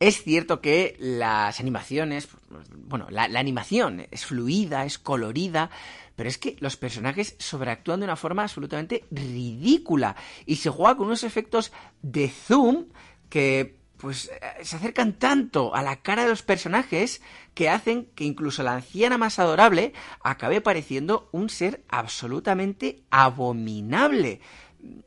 [0.00, 2.28] Es cierto que las animaciones,
[2.72, 5.68] bueno, la, animación es fluida, es colorida,
[6.16, 11.08] pero es que los personajes sobreactúan de una forma absolutamente ridícula y se juega con
[11.08, 12.86] unos efectos de zoom
[13.28, 17.20] que pues eh, se acercan tanto a la cara de los personajes
[17.52, 24.40] que hacen que incluso la anciana más adorable acabe pareciendo un ser absolutamente abominable.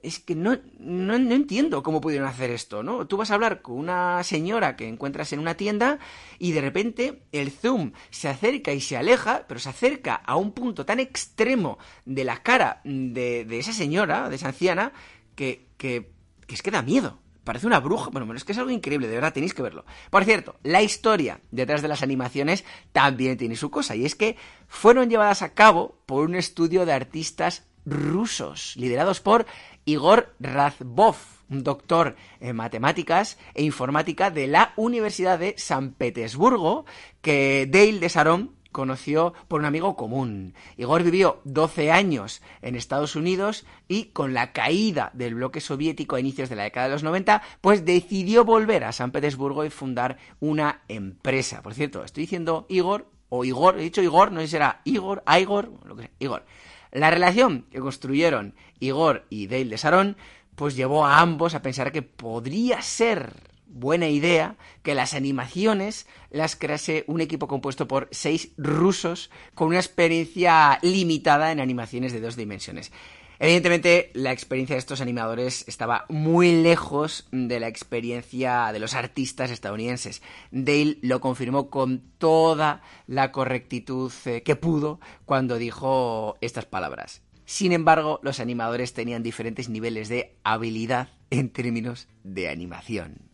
[0.01, 3.07] Es que no, no, entiendo cómo pudieron hacer esto, ¿no?
[3.07, 5.99] Tú vas a hablar con una señora que encuentras en una tienda
[6.39, 10.51] y de repente el zoom se acerca y se aleja, pero se acerca a un
[10.51, 14.93] punto tan extremo de la cara de, de esa señora, de esa anciana,
[15.35, 16.11] que, que,
[16.45, 17.19] que es que da miedo.
[17.43, 18.09] Parece una bruja.
[18.09, 19.85] Bueno, es que es algo increíble, de verdad, tenéis que verlo.
[20.09, 24.37] Por cierto, la historia detrás de las animaciones también tiene su cosa, y es que
[24.67, 29.45] fueron llevadas a cabo por un estudio de artistas rusos, liderados por
[29.85, 31.15] Igor Razbov,
[31.49, 36.85] un doctor en matemáticas e informática de la Universidad de San Petersburgo,
[37.21, 40.53] que Dale de Saron conoció por un amigo común.
[40.75, 46.19] Igor vivió 12 años en Estados Unidos y con la caída del bloque soviético a
[46.19, 50.17] inicios de la década de los 90, pues decidió volver a San Petersburgo y fundar
[50.41, 51.61] una empresa.
[51.61, 55.23] Por cierto, estoy diciendo Igor o Igor, he dicho Igor, no sé si será Igor,
[55.39, 56.45] Igor, lo que sea, Igor.
[56.93, 60.15] La relación que construyeron Igor y Dale de Sarón
[60.55, 63.33] pues llevó a ambos a pensar que podría ser
[63.65, 69.79] buena idea que las animaciones las crease un equipo compuesto por seis rusos con una
[69.79, 72.91] experiencia limitada en animaciones de dos dimensiones.
[73.39, 79.51] Evidentemente, la experiencia de estos animadores estaba muy lejos de la experiencia de los artistas
[79.51, 80.21] estadounidenses.
[80.51, 87.21] Dale lo confirmó con toda la correctitud eh, que pudo cuando dijo estas palabras.
[87.45, 93.32] Sin embargo, los animadores tenían diferentes niveles de habilidad en términos de animación.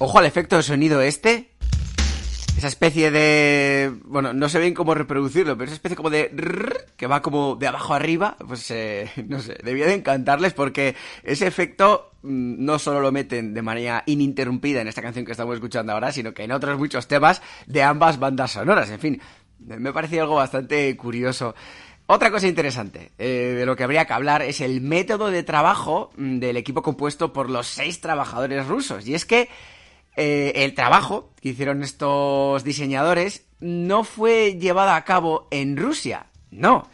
[0.00, 1.50] Ojo al efecto de sonido este.
[2.56, 3.92] Esa especie de...
[4.04, 6.32] Bueno, no sé bien cómo reproducirlo, pero esa especie como de...
[6.96, 11.46] que va como de abajo arriba, pues eh, no sé, debía de encantarles porque ese
[11.46, 15.92] efecto mm, no solo lo meten de manera ininterrumpida en esta canción que estamos escuchando
[15.92, 18.90] ahora, sino que en otros muchos temas de ambas bandas sonoras.
[18.90, 19.20] En fin,
[19.58, 21.54] me parecía algo bastante curioso.
[22.06, 26.10] Otra cosa interesante eh, de lo que habría que hablar es el método de trabajo
[26.16, 29.06] mm, del equipo compuesto por los seis trabajadores rusos.
[29.06, 29.48] Y es que
[30.20, 36.88] eh, el trabajo que hicieron estos diseñadores no fue llevado a cabo en Rusia, no,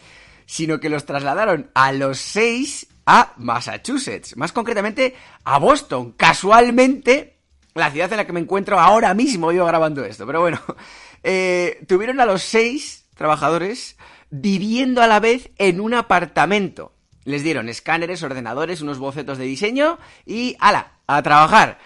[0.44, 7.38] sino que los trasladaron a los seis a Massachusetts, más concretamente a Boston, casualmente
[7.72, 10.60] la ciudad en la que me encuentro ahora mismo yo grabando esto, pero bueno,
[11.22, 13.96] eh, tuvieron a los seis trabajadores
[14.28, 16.92] viviendo a la vez en un apartamento.
[17.24, 20.92] Les dieron escáneres, ordenadores, unos bocetos de diseño y ¡ala!
[21.06, 21.78] a trabajar.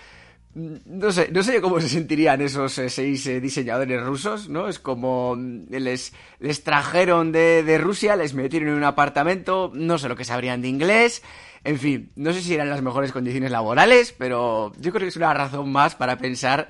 [0.58, 4.66] No sé, no sé cómo se sentirían esos eh, seis eh, diseñadores rusos, ¿no?
[4.66, 9.98] Es como mm, les, les trajeron de, de, Rusia, les metieron en un apartamento, no
[9.98, 11.22] sé lo que sabrían de inglés,
[11.62, 15.16] en fin, no sé si eran las mejores condiciones laborales, pero yo creo que es
[15.16, 16.68] una razón más para pensar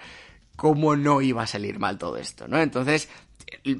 [0.56, 2.60] cómo no iba a salir mal todo esto, ¿no?
[2.60, 3.08] Entonces,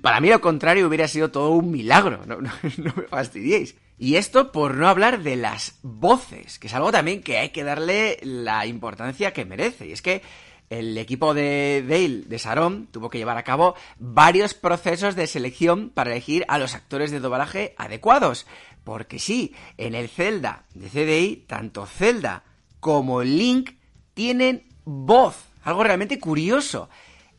[0.01, 3.75] para mí lo contrario hubiera sido todo un milagro, no, no, no me fastidiéis.
[3.99, 7.65] Y esto por no hablar de las voces, que es algo también que hay que
[7.65, 9.89] darle la importancia que merece.
[9.89, 10.23] Y es que
[10.71, 15.91] el equipo de Dale, de Saron, tuvo que llevar a cabo varios procesos de selección
[15.91, 18.47] para elegir a los actores de doblaje adecuados.
[18.85, 22.45] Porque sí, en el Zelda de CDI, tanto Zelda
[22.81, 23.73] como Link
[24.15, 25.37] tienen voz.
[25.65, 26.89] Algo realmente curioso.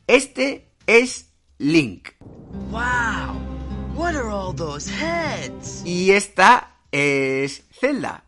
[0.07, 2.09] Este es Link.
[2.69, 3.48] ¡Wow!
[3.99, 5.83] What are all those heads?
[5.85, 8.23] Y esta es Zelda.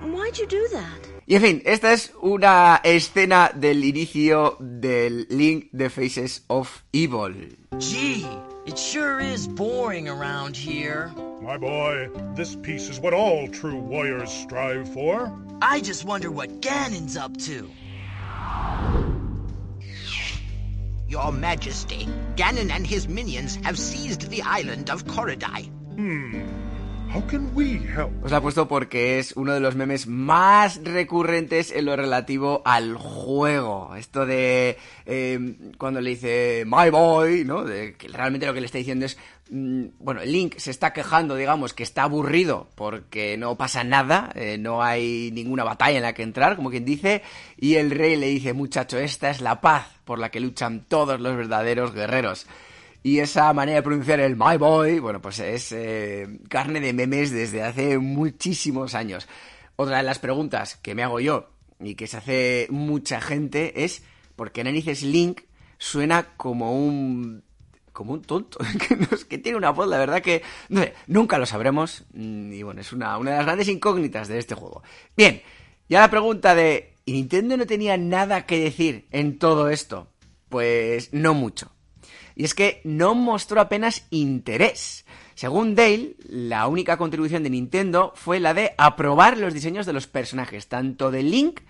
[0.00, 1.08] why'd you do that?
[1.26, 7.34] Y en fin, esta es una escena del inicio del Link The Faces of Evil.
[7.80, 8.24] Gee,
[8.64, 11.10] it sure is boring around here.
[11.42, 15.36] My boy, this piece is what all true warriors strive for.
[15.62, 17.68] I just wonder what Ganon's up to.
[21.10, 25.68] Your Majesty, Ganon and his minions have seized the island of Korodai.
[25.96, 26.46] Hmm.
[27.08, 28.12] How can we help?
[28.22, 32.62] Os la he puesto porque es uno de los memes más recurrentes en lo relativo
[32.64, 33.96] al juego.
[33.96, 37.64] Esto de eh, cuando le dice My Boy, ¿no?
[37.64, 39.18] De que realmente lo que le está diciendo es
[39.50, 44.58] Mm, bueno, Link se está quejando, digamos, que está aburrido porque no pasa nada, eh,
[44.58, 47.22] no hay ninguna batalla en la que entrar, como quien dice,
[47.56, 51.20] y el rey le dice, muchacho, esta es la paz por la que luchan todos
[51.20, 52.48] los verdaderos guerreros.
[53.04, 57.30] y esa manera de pronunciar el My Boy, bueno, pues es eh, carne de memes
[57.30, 59.28] desde hace muchísimos años.
[59.76, 64.02] Otra de las preguntas que me hago yo y que se hace mucha gente es
[64.34, 65.42] ¿por qué narices Link
[65.78, 67.44] suena como un
[67.92, 68.58] como un tonto,
[69.28, 72.80] que, tiene una voz, la verdad que no sé, nunca lo sabremos mm, y bueno,
[72.80, 74.82] es una, una de las grandes incógnitas de este juego.
[75.16, 75.40] Bien,
[75.88, 80.08] ya la pregunta de ¿y Nintendo no tenía nada que decir en todo esto?
[80.48, 81.72] Pues no mucho.
[82.34, 85.04] Y es que no mostró apenas interés.
[85.34, 90.06] Según Dale, la única contribución de Nintendo fue la de aprobar los diseños de los
[90.06, 91.60] personajes, tanto de Link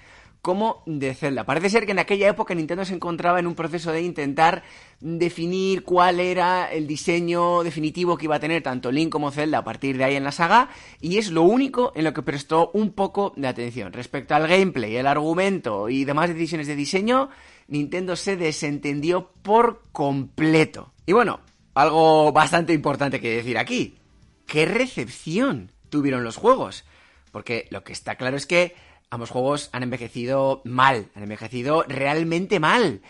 [0.43, 1.45] como de Zelda.
[1.45, 4.63] Parece ser que en aquella época Nintendo se encontraba en un proceso de intentar
[5.01, 9.65] definir cuál era el diseño definitivo que iba a tener tanto Link como Zelda a
[9.65, 10.71] partir de ahí en la saga,
[11.01, 13.93] y es lo único en lo que prestó un poco de atención.
[13.93, 17.31] Respecto al gameplay, el argumento y demás decisiones de diseño,
[17.69, 20.93] Nintendo se desentendió por completo.
[21.07, 21.41] Y bueno,
[21.75, 23.99] algo bastante importante que decir aquí.
[24.47, 26.85] ¿Qué recepción tuvieron los juegos?
[27.31, 28.75] Porque lo que está claro es que
[29.11, 33.03] ambos juegos han envejecido mal, han envejecido realmente mal.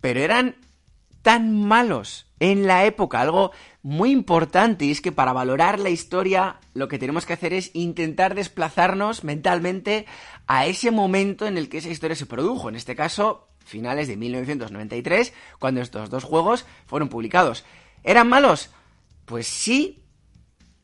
[0.00, 0.56] Pero eran
[1.22, 6.60] tan malos en la época, algo muy importante, y es que para valorar la historia
[6.74, 10.06] lo que tenemos que hacer es intentar desplazarnos mentalmente
[10.46, 12.68] a ese momento en el que esa historia se produjo.
[12.68, 17.64] En este caso, finales de 1993, cuando estos dos juegos fueron publicados.
[18.04, 18.70] ¿Eran malos?
[19.24, 20.04] Pues sí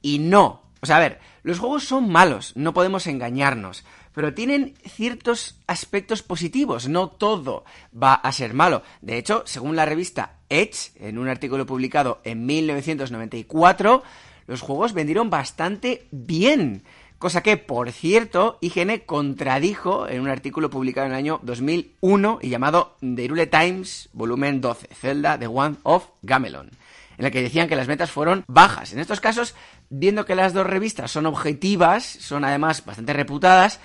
[0.00, 0.62] y no.
[0.80, 3.84] O sea, a ver, los juegos son malos, no podemos engañarnos,
[4.14, 7.64] pero tienen ciertos aspectos positivos, no todo
[8.00, 8.82] va a ser malo.
[9.00, 14.02] De hecho, según la revista Edge, en un artículo publicado en 1994,
[14.46, 16.82] los juegos vendieron bastante bien.
[17.18, 22.48] Cosa que, por cierto, IGN contradijo en un artículo publicado en el año 2001 y
[22.48, 26.70] llamado The Rule Times, volumen 12, Zelda, The One of Gamelon,
[27.18, 28.92] en el que decían que las metas fueron bajas.
[28.92, 29.54] En estos casos,
[29.88, 33.78] viendo que las dos revistas son objetivas, son además bastante reputadas,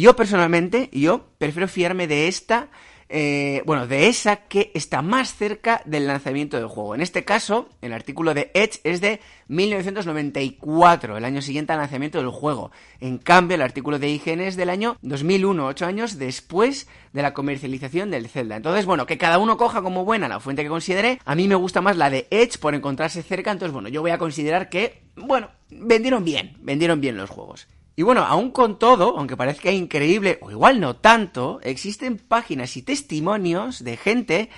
[0.00, 2.70] yo personalmente, yo prefiero fiarme de esta
[3.14, 6.94] eh, bueno, de esa que está más cerca del lanzamiento del juego.
[6.94, 12.16] En este caso, el artículo de Edge es de 1994, el año siguiente al lanzamiento
[12.16, 12.70] del juego.
[13.00, 17.34] En cambio, el artículo de IGN es del año 2001, ocho años después de la
[17.34, 18.56] comercialización del Zelda.
[18.56, 21.18] Entonces, bueno, que cada uno coja como buena la fuente que considere.
[21.26, 24.12] A mí me gusta más la de Edge por encontrarse cerca, entonces, bueno, yo voy
[24.12, 27.68] a considerar que, bueno, vendieron bien, vendieron bien los juegos.
[27.94, 32.82] Y bueno, aún con todo, aunque parezca increíble, o igual no tanto, existen páginas y
[32.82, 34.50] testimonios de gente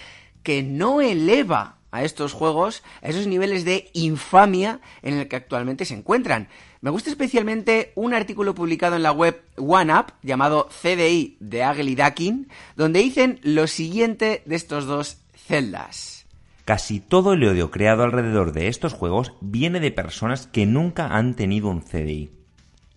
[0.42, 5.84] que no eleva a estos juegos a esos niveles de infamia en el que actualmente
[5.84, 6.48] se encuentran.
[6.80, 12.48] Me gusta especialmente un artículo publicado en la web OneUp llamado CDI de Agli Dakin,
[12.76, 16.26] donde dicen lo siguiente de estos dos celdas.
[16.64, 21.34] Casi todo el odio creado alrededor de estos juegos viene de personas que nunca han
[21.34, 22.43] tenido un CDI.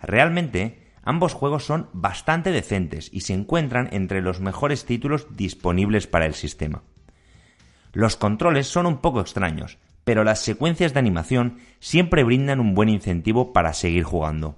[0.02, 6.26] Realmente, ambos juegos son bastante decentes y se encuentran entre los mejores títulos disponibles para
[6.26, 6.84] el sistema.
[7.94, 12.90] Los controles son un poco extraños, pero las secuencias de animación siempre brindan un buen
[12.90, 14.58] incentivo para seguir jugando.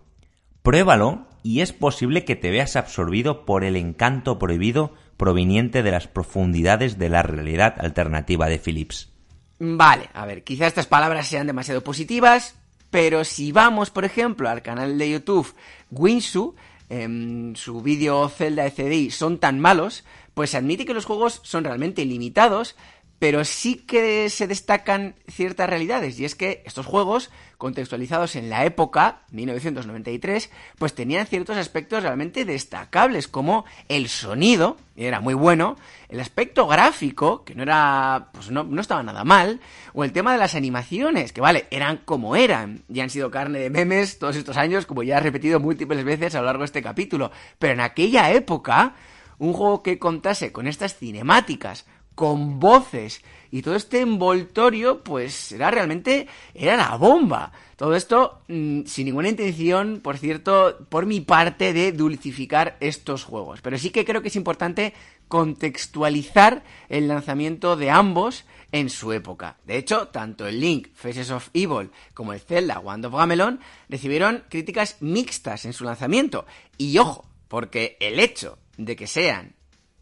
[0.62, 6.08] Pruébalo y es posible que te veas absorbido por el encanto prohibido proveniente de las
[6.08, 9.12] profundidades de la realidad alternativa de Philips.
[9.60, 12.59] Vale, a ver, quizá estas palabras sean demasiado positivas,
[12.90, 15.54] pero si vamos, por ejemplo, al canal de YouTube
[15.92, 16.56] Winsu,
[16.90, 22.06] en su vídeo Zelda ECDI son tan malos, pues admite que los juegos son realmente
[22.06, 22.76] limitados,
[23.20, 28.64] pero sí que se destacan ciertas realidades, y es que estos juegos, contextualizados en la
[28.64, 35.76] época, 1993, pues tenían ciertos aspectos realmente destacables, como el sonido, era muy bueno,
[36.08, 39.60] el aspecto gráfico, que no era, pues no, no estaba nada mal,
[39.94, 43.60] o el tema de las animaciones, que vale, eran como eran, y han sido carne
[43.60, 46.68] de memes todos estos años, como ya he repetido múltiples veces a lo largo de
[46.68, 48.96] este capítulo, pero en aquella época,
[49.38, 51.86] un juego que contase con estas cinemáticas,
[52.20, 57.54] con voces y todo este envoltorio, pues era realmente, era la bomba.
[57.78, 63.62] Todo esto mm, sin ninguna intención, por cierto, por mi parte de dulcificar estos juegos.
[63.62, 64.94] Pero sí que creo que es importante
[65.30, 68.44] contextualizar el lanzamiento de ambos
[68.74, 69.56] en su época.
[69.64, 74.44] De hecho, tanto el Link, Faces of Evil, como el Zelda, Wand of Gamelon, recibieron
[74.50, 76.46] críticas mixtas en su lanzamiento.
[76.78, 79.56] Y ojo, porque el hecho de que sean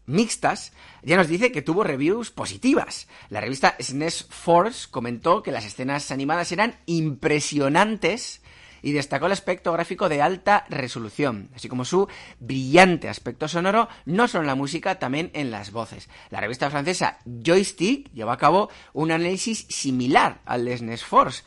[0.08, 3.06] mixtas, ya nos dice que tuvo reviews positivas.
[3.28, 8.42] La revista SNES Force comentó que las escenas animadas eran impresionantes
[8.82, 12.08] y destacó el aspecto gráfico de alta resolución, así como su
[12.40, 16.08] brillante aspecto sonoro, no solo en la música, también en las voces.
[16.30, 21.42] La revista francesa Joystick llevó a cabo un análisis similar al de SNES Force,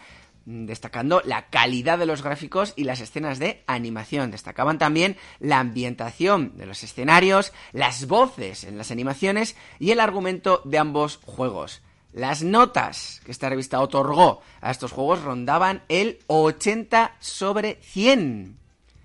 [0.52, 4.32] destacando la calidad de los gráficos y las escenas de animación.
[4.32, 10.62] Destacaban también la ambientación de los escenarios, las voces en las animaciones y el argumento
[10.66, 11.82] de ambos juegos.
[12.14, 18.58] Las notas que esta revista otorgó a estos juegos rondaban el 80 sobre 100.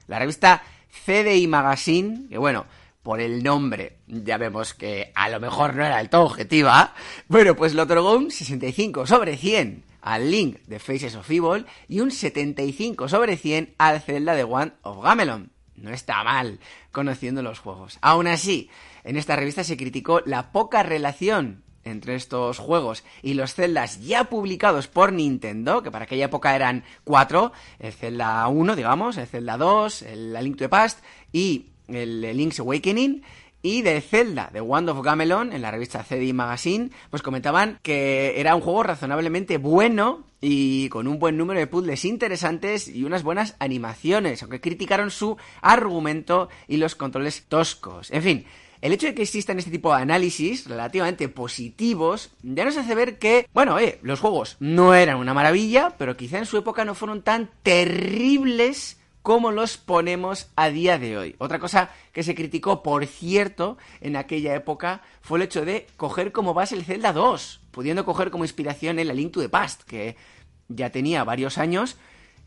[0.08, 0.62] La revista
[1.04, 2.66] CDI Magazine, que bueno,
[3.04, 6.94] por el nombre ya vemos que a lo mejor no era del todo objetiva,
[7.28, 11.98] bueno, pues le otorgó un 65 sobre 100 al Link de Faces of Evil y
[11.98, 15.50] un 75 sobre 100 al Zelda de One of Gamelon.
[15.74, 16.60] No está mal,
[16.92, 17.98] conociendo los juegos.
[18.02, 18.70] Aún así,
[19.02, 24.24] en esta revista se criticó la poca relación entre estos juegos y los Zeldas ya
[24.24, 29.56] publicados por Nintendo, que para aquella época eran cuatro, el Zelda 1, digamos, el Zelda
[29.56, 31.00] 2, el Link to the Past
[31.32, 33.24] y el Link's Awakening,
[33.62, 38.40] y de Zelda, de Wand of Gamelon, en la revista CD Magazine, pues comentaban que
[38.40, 43.22] era un juego razonablemente bueno y con un buen número de puzzles interesantes y unas
[43.22, 48.10] buenas animaciones, aunque criticaron su argumento y los controles toscos.
[48.10, 48.46] En fin,
[48.82, 53.18] el hecho de que existan este tipo de análisis relativamente positivos ya nos hace ver
[53.18, 56.94] que, bueno, eh, los juegos no eran una maravilla, pero quizá en su época no
[56.94, 58.95] fueron tan terribles
[59.26, 61.34] como los ponemos a día de hoy.
[61.38, 66.30] Otra cosa que se criticó, por cierto, en aquella época fue el hecho de coger
[66.30, 69.82] como base el Zelda 2, pudiendo coger como inspiración el A Link to the Past,
[69.82, 70.14] que
[70.68, 71.96] ya tenía varios años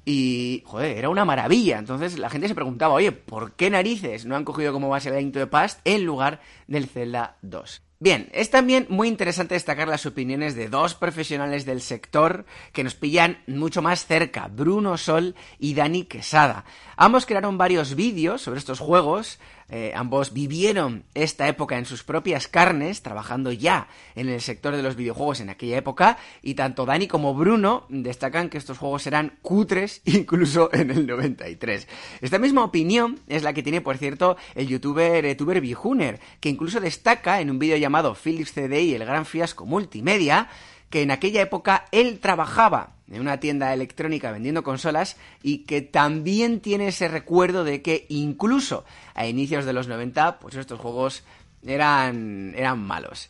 [0.05, 1.79] y, joder, era una maravilla.
[1.79, 5.15] Entonces la gente se preguntaba, oye, ¿por qué narices no han cogido como base el
[5.15, 7.88] A Link to the Past en lugar del Zelda 2?
[8.01, 12.95] Bien, es también muy interesante destacar las opiniones de dos profesionales del sector que nos
[12.95, 16.63] pillan mucho más cerca, Bruno Sol y Dani Quesada.
[16.95, 19.37] Ambos crearon varios vídeos sobre estos juegos,
[19.69, 24.83] eh, ambos vivieron esta época en sus propias carnes, trabajando ya en el sector de
[24.83, 29.37] los videojuegos en aquella época, y tanto Dani como Bruno destacan que estos juegos eran
[29.41, 31.87] cutres incluso en el 93.
[32.21, 36.49] Esta misma opinión es la que tiene, por cierto, el youtuber eh, Tuber Bijuner, que
[36.49, 40.49] incluso destaca en un vídeo llamado Philips CDI, el gran fiasco multimedia,
[40.89, 46.59] que en aquella época él trabajaba en una tienda electrónica vendiendo consolas y que también
[46.59, 48.85] tiene ese recuerdo de que incluso
[49.15, 51.23] a inicios de los 90, pues estos juegos
[51.65, 53.29] eran, eran malos.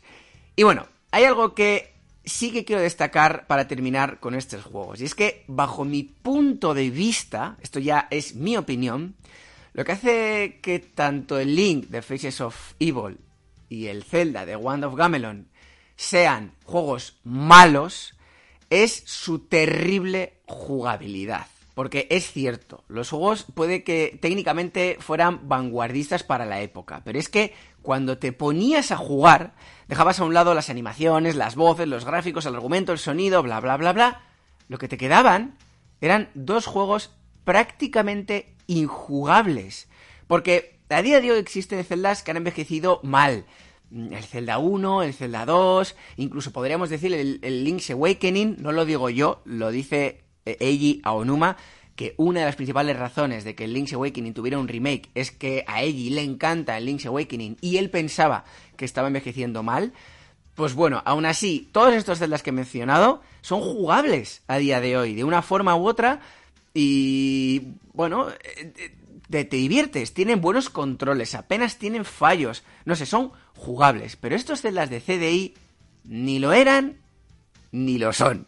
[0.55, 1.93] Y bueno, hay algo que
[2.25, 5.01] sí que quiero destacar para terminar con estos juegos.
[5.01, 9.15] Y es que, bajo mi punto de vista, esto ya es mi opinión,
[9.73, 13.17] lo que hace que tanto el Link de Faces of Evil
[13.69, 15.47] y el Zelda de Wand of Gamelon
[15.95, 18.15] sean juegos malos
[18.69, 21.47] es su terrible jugabilidad.
[21.75, 27.29] Porque es cierto, los juegos puede que técnicamente fueran vanguardistas para la época, pero es
[27.29, 29.53] que cuando te ponías a jugar,
[29.87, 33.61] dejabas a un lado las animaciones, las voces, los gráficos, el argumento, el sonido, bla,
[33.61, 34.21] bla, bla, bla.
[34.67, 35.57] Lo que te quedaban
[36.01, 37.11] eran dos juegos
[37.45, 39.87] prácticamente injugables.
[40.27, 43.45] Porque a día de hoy existen celdas que han envejecido mal.
[43.91, 49.09] El Zelda 1, el Zelda 2, incluso podríamos decir el, Link's Awakening, no lo digo
[49.09, 51.57] yo, lo dice eh, Eiji Aonuma,
[51.95, 55.31] que una de las principales razones de que el Link's Awakening tuviera un remake es
[55.31, 58.45] que a Eiji le encanta el Link's Awakening y él pensaba
[58.77, 59.91] que estaba envejeciendo mal.
[60.55, 64.97] Pues bueno, aún así, todos estos Zeldas que he mencionado son jugables a día de
[64.97, 66.21] hoy, de una forma u otra,
[66.73, 68.95] y bueno, eh, eh,
[69.29, 74.15] te, te, diviertes, tienen buenos controles, apenas tienen fallos, no sé, son jugables.
[74.15, 75.53] Pero estos celdas de CDI
[76.03, 76.97] ni lo eran
[77.71, 78.47] ni lo son.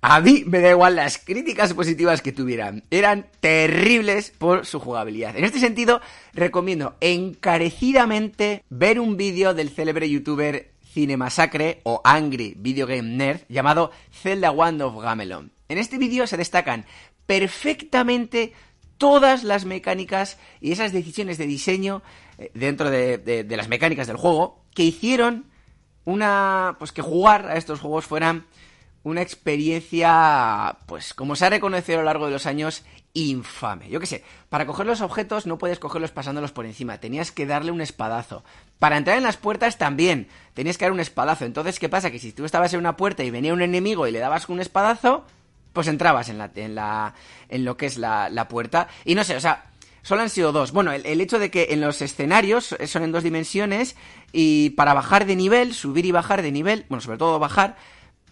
[0.00, 2.84] A mí me da igual las críticas positivas que tuvieran.
[2.90, 5.36] Eran terribles por su jugabilidad.
[5.36, 6.00] En este sentido,
[6.34, 13.90] recomiendo encarecidamente ver un vídeo del célebre youtuber Cinemasacre o Angry Video Game Nerd llamado
[14.12, 15.50] Zelda Wand of Gamelon.
[15.68, 16.86] En este vídeo se destacan
[17.26, 18.52] perfectamente
[18.98, 22.02] todas las mecánicas y esas decisiones de diseño
[22.36, 25.46] eh, dentro de, las mecánicas del juego que hicieron
[26.04, 28.44] una pues que jugar a estos juegos fuera
[29.04, 32.84] una experiencia pues como se ha reconocido a lo largo de los años
[33.14, 33.88] infame.
[33.88, 37.46] Yo qué sé, para coger los objetos no puedes cogerlos pasándolos por encima, tenías que
[37.46, 38.44] darle un espadazo.
[38.78, 41.44] Para entrar en las puertas también, tenías que dar un espadazo.
[41.44, 42.10] Entonces, ¿qué pasa?
[42.10, 44.60] Que si tú estabas en una puerta y venía un enemigo y le dabas un
[44.60, 45.24] espadazo,
[45.72, 47.14] pues entrabas en la,
[47.48, 48.88] en lo que es la, la puerta.
[49.04, 49.68] Y no sé, o sea,
[50.02, 50.72] solo han sido dos.
[50.72, 53.96] Bueno, el, hecho de que en los escenarios son en dos dimensiones
[54.32, 57.76] y para bajar de nivel, subir y bajar de nivel, bueno, sobre todo bajar,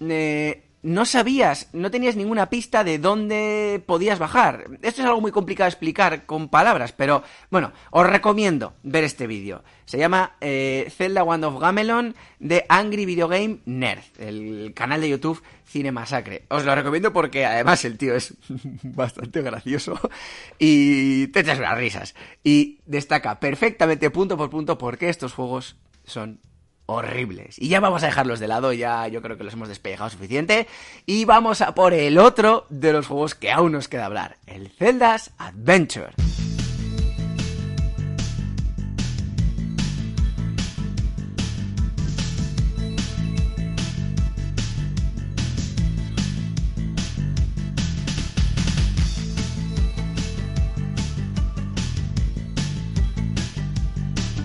[0.01, 4.67] eh, no sabías, no tenías ninguna pista de dónde podías bajar.
[4.83, 9.27] Esto es algo muy complicado de explicar con palabras, pero bueno, os recomiendo ver este
[9.27, 9.65] vídeo.
[9.85, 15.09] Se llama eh, Zelda One of Gamelon de Angry Video Game Nerd, el canal de
[15.09, 16.45] YouTube Cine Masacre.
[16.49, 18.35] Os lo recomiendo porque además el tío es
[18.83, 19.99] bastante gracioso
[20.59, 22.15] y te echas unas risas.
[22.45, 26.41] Y destaca perfectamente punto por punto por qué estos juegos son
[26.87, 27.59] horribles.
[27.59, 30.67] Y ya vamos a dejarlos de lado, ya yo creo que los hemos despellejado suficiente.
[31.05, 34.71] Y vamos a por el otro de los juegos que aún nos queda hablar, el
[34.71, 36.15] Zelda's Adventure.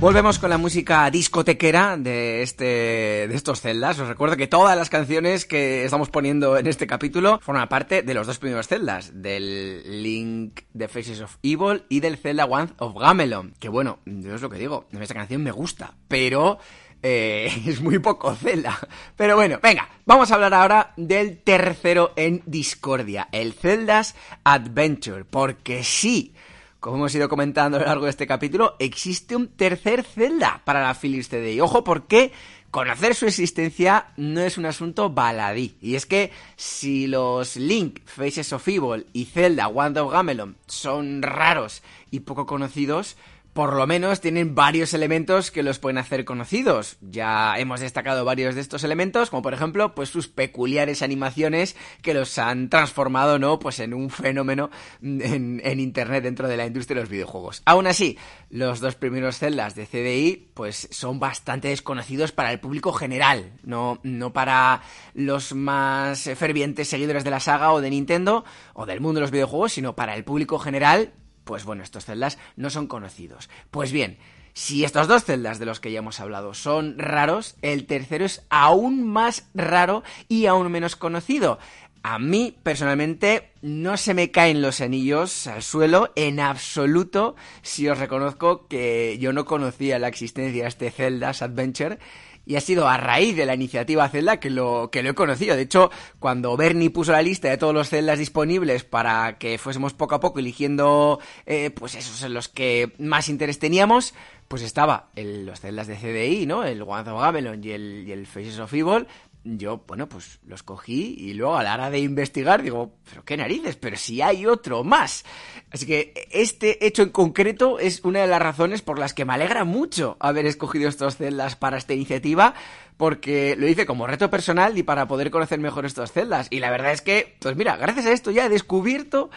[0.01, 3.99] Volvemos con la música discotequera de este de estos celdas.
[3.99, 8.15] Os recuerdo que todas las canciones que estamos poniendo en este capítulo forman parte de
[8.15, 12.95] los dos primeros celdas, del Link The Faces of Evil y del Zelda One of
[12.99, 13.53] Gamelon.
[13.59, 16.57] Que bueno, yo es lo que digo, esta canción me gusta, pero
[17.03, 18.79] eh, es muy poco Zelda.
[19.15, 25.83] Pero bueno, venga, vamos a hablar ahora del tercero en discordia, el Zelda's Adventure, porque
[25.83, 26.33] sí
[26.81, 30.81] como hemos ido comentando a lo largo de este capítulo, existe un tercer Zelda para
[30.81, 31.53] la Philips CD.
[31.53, 32.31] Y ojo, porque
[32.71, 35.75] conocer su existencia no es un asunto baladí.
[35.79, 41.21] Y es que si los Link, Faces of Evil y Zelda, Wand of Gamelon son
[41.21, 43.15] raros y poco conocidos,
[43.53, 46.97] por lo menos tienen varios elementos que los pueden hacer conocidos.
[47.01, 52.13] Ya hemos destacado varios de estos elementos, como por ejemplo, pues sus peculiares animaciones que
[52.13, 53.59] los han transformado, ¿no?
[53.59, 54.69] Pues en un fenómeno
[55.01, 57.61] en, internet dentro de la industria de los videojuegos.
[57.65, 58.17] Aún así,
[58.49, 63.99] los dos primeros celdas de CDI, pues son bastante desconocidos para el público general, no,
[64.03, 64.81] no para
[65.13, 69.31] los más fervientes seguidores de la saga o de Nintendo o del mundo de los
[69.31, 71.13] videojuegos, sino para el público general
[71.43, 73.49] pues bueno, estos celdas no son conocidos.
[73.69, 74.17] Pues bien,
[74.53, 78.45] si estos dos celdas de los que ya hemos hablado son raros, el tercero es
[78.49, 81.59] aún más raro y aún menos conocido.
[82.03, 87.99] A mí, personalmente, no se me caen los anillos al suelo en absoluto si os
[87.99, 91.99] reconozco que yo no conocía la existencia de este Zelda's Adventure
[92.45, 95.55] y ha sido a raíz de la iniciativa Zelda que lo, que lo he conocido.
[95.55, 99.93] De hecho, cuando Bernie puso la lista de todos los Zeldas disponibles para que fuésemos
[99.93, 104.13] poco a poco eligiendo, eh, pues esos en los que más interés teníamos,
[104.47, 106.65] pues estaba el, los celdas de CDI, ¿no?
[106.65, 109.07] El One of Gamelon y el, y el Faces of Evil,
[109.43, 113.37] yo, bueno, pues los cogí y luego a la hora de investigar digo, pero qué
[113.37, 115.25] narices, pero si hay otro más.
[115.71, 119.33] Así que este hecho en concreto es una de las razones por las que me
[119.33, 122.53] alegra mucho haber escogido estos celdas para esta iniciativa,
[122.97, 126.47] porque lo hice como reto personal y para poder conocer mejor estos celdas.
[126.49, 129.29] Y la verdad es que, pues mira, gracias a esto ya he descubierto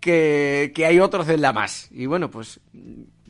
[0.00, 1.88] que, que hay otro celda más.
[1.92, 2.60] Y bueno, pues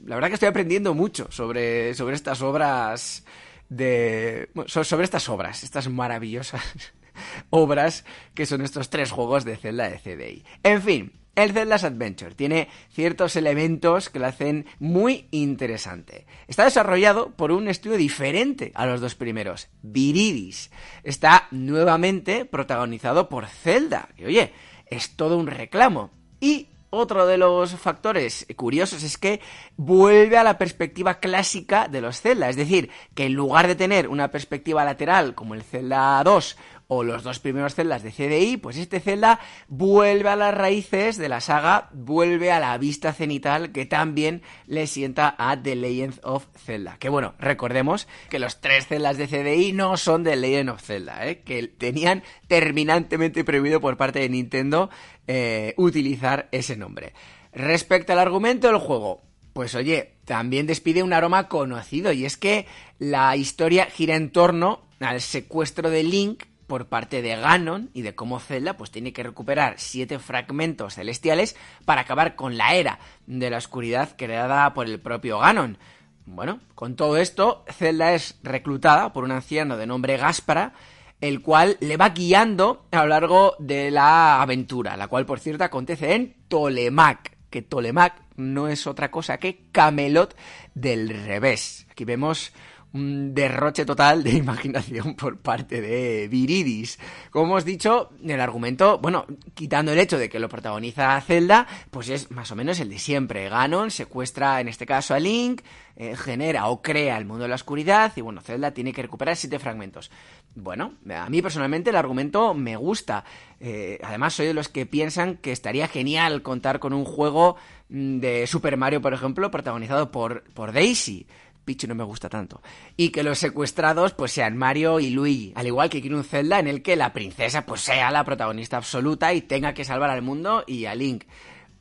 [0.04, 3.24] la verdad que estoy aprendiendo mucho sobre, sobre estas obras
[3.68, 6.62] de sobre estas obras, estas maravillosas
[7.50, 8.04] obras
[8.34, 10.44] que son estos tres juegos de Zelda de CDI.
[10.62, 16.26] En fin, el Zelda's Adventure tiene ciertos elementos que lo hacen muy interesante.
[16.46, 20.70] Está desarrollado por un estudio diferente a los dos primeros, Viridis.
[21.02, 24.52] Está nuevamente protagonizado por Zelda, que oye,
[24.86, 26.10] es todo un reclamo.
[26.40, 29.40] Y otro de los factores curiosos es que
[29.78, 34.08] vuelve a la perspectiva clásica de los Zelda, es decir, que en lugar de tener
[34.08, 36.58] una perspectiva lateral como el Zelda 2
[36.94, 41.30] o los dos primeros celdas de CDI, pues este Zelda vuelve a las raíces de
[41.30, 46.46] la saga, vuelve a la vista cenital que también le sienta a The Legend of
[46.54, 46.98] Zelda.
[46.98, 51.26] Que bueno, recordemos que los tres celdas de CDI no son The Legend of Zelda,
[51.26, 51.40] ¿eh?
[51.40, 54.90] que tenían terminantemente prohibido por parte de Nintendo
[55.26, 57.14] eh, utilizar ese nombre.
[57.54, 59.22] Respecto al argumento del juego,
[59.54, 62.66] pues oye, también despide un aroma conocido y es que
[62.98, 68.14] la historia gira en torno al secuestro de Link por parte de Ganon y de
[68.14, 71.54] cómo Zelda pues tiene que recuperar siete fragmentos celestiales
[71.84, 75.76] para acabar con la era de la oscuridad creada por el propio Ganon.
[76.24, 80.72] Bueno, con todo esto, Zelda es reclutada por un anciano de nombre Gaspara,
[81.20, 85.64] el cual le va guiando a lo largo de la aventura, la cual por cierto
[85.64, 90.34] acontece en Tolemac, que Tolemac no es otra cosa que Camelot
[90.72, 91.86] del revés.
[91.90, 92.54] Aquí vemos
[92.92, 96.98] un derroche total de imaginación por parte de Viridis.
[97.30, 102.08] Como hemos dicho, el argumento, bueno, quitando el hecho de que lo protagoniza Zelda, pues
[102.08, 103.48] es más o menos el de siempre.
[103.48, 105.62] Ganon secuestra, en este caso, a Link,
[105.94, 109.36] eh, genera o crea el mundo de la oscuridad y, bueno, Zelda tiene que recuperar
[109.36, 110.10] siete fragmentos.
[110.54, 113.24] Bueno, a mí personalmente el argumento me gusta.
[113.60, 117.56] Eh, además, soy de los que piensan que estaría genial contar con un juego
[117.88, 121.26] mm, de Super Mario, por ejemplo, protagonizado por, por Daisy.
[121.64, 122.60] Pichu no me gusta tanto.
[122.96, 126.58] Y que los secuestrados pues sean Mario y Luigi, al igual que quiero un Zelda
[126.58, 130.22] en el que la princesa pues sea la protagonista absoluta y tenga que salvar al
[130.22, 131.24] mundo y a Link.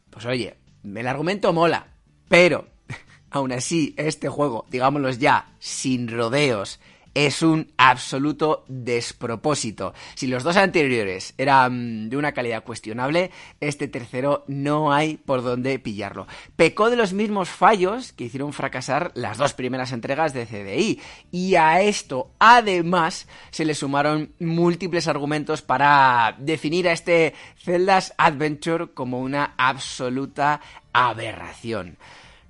[0.09, 1.87] Pues oye, el argumento mola,
[2.27, 2.67] pero
[3.31, 6.79] aún así este juego, digámoslo ya, sin rodeos,
[7.13, 9.93] es un absoluto despropósito.
[10.15, 15.77] Si los dos anteriores eran de una calidad cuestionable, este tercero no hay por dónde
[15.79, 16.27] pillarlo.
[16.55, 21.01] Pecó de los mismos fallos que hicieron fracasar las dos primeras entregas de CDI.
[21.31, 28.93] Y a esto, además, se le sumaron múltiples argumentos para definir a este Zelda's Adventure
[28.93, 30.61] como una absoluta
[30.93, 31.97] aberración.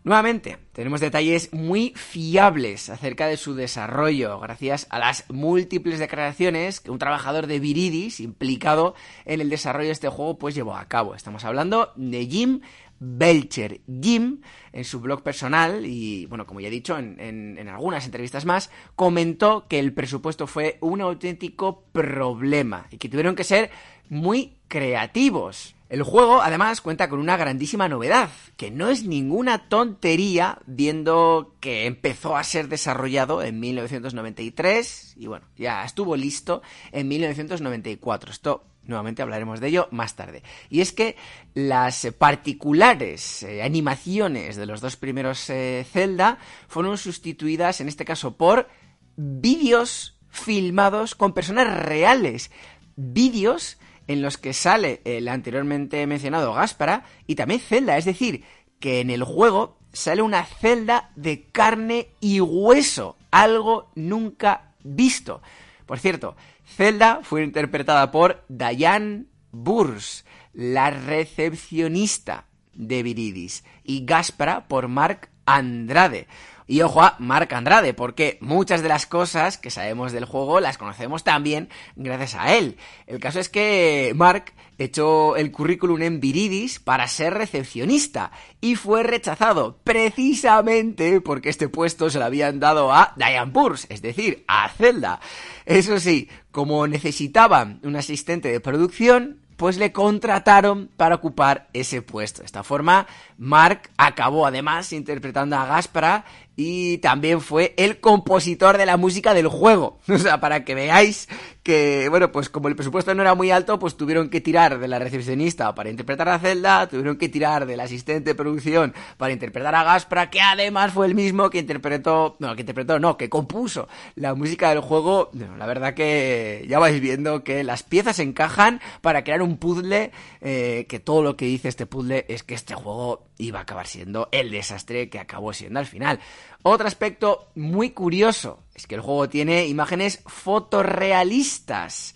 [0.03, 6.89] Nuevamente, tenemos detalles muy fiables acerca de su desarrollo, gracias a las múltiples declaraciones que
[6.89, 8.95] un trabajador de Viridis implicado
[9.25, 11.13] en el desarrollo de este juego pues llevó a cabo.
[11.13, 12.61] Estamos hablando de Jim
[12.99, 13.81] Belcher.
[14.01, 14.41] Jim,
[14.73, 18.71] en su blog personal, y bueno, como ya he dicho en, en, algunas entrevistas más,
[18.95, 23.69] comentó que el presupuesto fue un auténtico problema y que tuvieron que ser
[24.09, 25.75] muy creativos.
[25.91, 31.85] El juego, además, cuenta con una grandísima novedad, que no es ninguna tontería, viendo que
[31.85, 36.61] empezó a ser desarrollado en 1993 y bueno, ya estuvo listo
[36.93, 38.31] en 1994.
[38.31, 40.43] Esto nuevamente hablaremos de ello más tarde.
[40.69, 41.17] Y es que
[41.55, 46.37] las particulares eh, animaciones de los dos primeros eh, Zelda
[46.69, 48.69] fueron sustituidas, en este caso, por
[49.17, 52.49] vídeos filmados con personas reales.
[52.95, 53.77] Vídeos
[54.07, 58.43] en los que sale el anteriormente mencionado Gaspara y también Zelda, es decir,
[58.79, 65.41] que en el juego sale una celda de carne y hueso, algo nunca visto.
[65.85, 66.35] Por cierto,
[66.65, 76.27] Zelda fue interpretada por Diane Burs, la recepcionista de Viridis, y Gaspara por Mark Andrade.
[76.71, 80.77] Y ojo a Mark Andrade, porque muchas de las cosas que sabemos del juego las
[80.77, 81.67] conocemos también
[81.97, 82.77] gracias a él.
[83.07, 89.03] El caso es que Mark echó el currículum en Viridis para ser recepcionista y fue
[89.03, 94.69] rechazado precisamente porque este puesto se lo habían dado a Diane Purse, es decir, a
[94.69, 95.19] Zelda.
[95.65, 102.39] Eso sí, como necesitaban un asistente de producción, pues le contrataron para ocupar ese puesto.
[102.39, 103.05] De esta forma,
[103.37, 106.25] Mark acabó además interpretando a Gaspara
[106.55, 109.99] y también fue el compositor de la música del juego.
[110.11, 111.27] O sea, para que veáis
[111.63, 114.87] que, bueno, pues como el presupuesto no era muy alto, pues tuvieron que tirar de
[114.87, 119.73] la recepcionista para interpretar a Zelda, tuvieron que tirar del asistente de producción para interpretar
[119.73, 123.87] a Gaspra, que además fue el mismo que interpretó, no, que interpretó, no, que compuso
[124.15, 125.31] la música del juego.
[125.33, 130.85] la verdad que ya vais viendo que las piezas encajan para crear un puzzle, eh,
[130.89, 134.29] que todo lo que dice este puzzle es que este juego iba a acabar siendo
[134.31, 136.19] el desastre que acabó siendo al final.
[136.61, 142.15] Otro aspecto muy curioso es que el juego tiene imágenes fotorrealistas,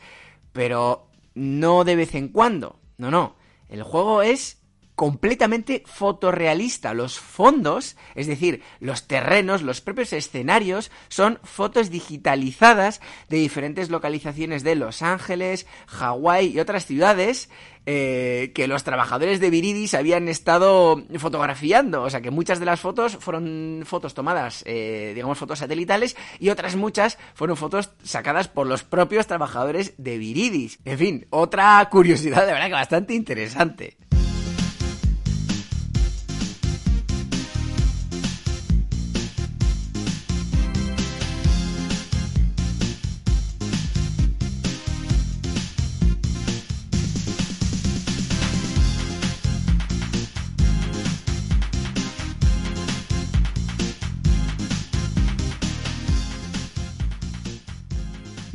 [0.54, 2.80] pero no de vez en cuando.
[2.98, 3.36] No, no.
[3.70, 4.62] El juego es
[4.96, 6.94] completamente fotorrealista.
[6.94, 14.64] Los fondos, es decir, los terrenos, los propios escenarios, son fotos digitalizadas de diferentes localizaciones
[14.64, 17.50] de Los Ángeles, Hawái y otras ciudades
[17.88, 22.02] eh, que los trabajadores de Viridis habían estado fotografiando.
[22.02, 26.50] O sea que muchas de las fotos fueron fotos tomadas, eh, digamos, fotos satelitales y
[26.50, 30.80] otras muchas fueron fotos sacadas por los propios trabajadores de Viridis.
[30.84, 33.98] En fin, otra curiosidad de verdad que bastante interesante.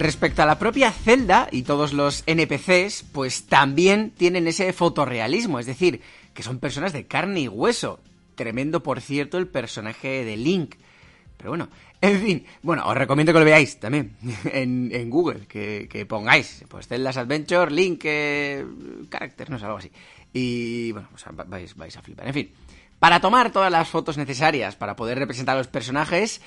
[0.00, 5.66] Respecto a la propia Zelda y todos los NPCs, pues también tienen ese fotorrealismo, es
[5.66, 6.00] decir,
[6.32, 8.00] que son personas de carne y hueso.
[8.34, 10.76] Tremendo, por cierto, el personaje de Link.
[11.36, 11.68] Pero bueno,
[12.00, 17.18] en fin, bueno, os recomiendo que lo veáis también en, Google, que, pongáis, pues Zelda's
[17.18, 18.64] Adventure, Link, eh,
[19.50, 19.92] no sé, algo así.
[20.32, 21.10] Y bueno,
[21.46, 22.26] vais, vais a flipar.
[22.26, 22.50] En fin,
[22.98, 26.40] para tomar todas las fotos necesarias para poder representar a los personajes,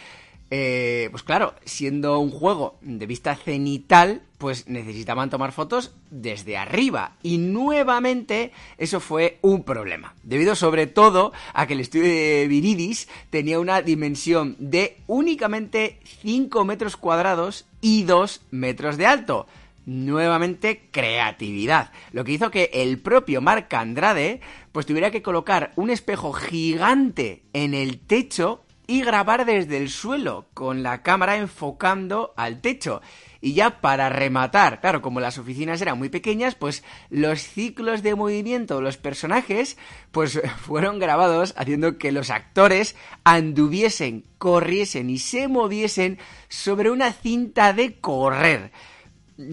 [0.52, 7.16] Eh, pues claro, siendo un juego de vista cenital, pues necesitaban tomar fotos desde arriba.
[7.24, 10.14] Y nuevamente eso fue un problema.
[10.22, 16.66] Debido sobre todo a que el estudio de Viridis tenía una dimensión de únicamente 5
[16.66, 19.48] metros cuadrados y 2 metros de alto.
[19.86, 24.40] Nuevamente creatividad, lo que hizo que el propio Marc Andrade
[24.72, 28.64] pues tuviera que colocar un espejo gigante en el techo
[28.94, 33.02] y grabar desde el suelo, con la cámara enfocando al techo.
[33.42, 38.14] Y ya para rematar, claro, como las oficinas eran muy pequeñas, pues los ciclos de
[38.14, 39.80] movimiento los personajes,
[40.12, 47.74] pues fueron grabados haciendo que los actores anduviesen, corriesen y se moviesen sobre una cinta
[47.74, 48.72] de correr.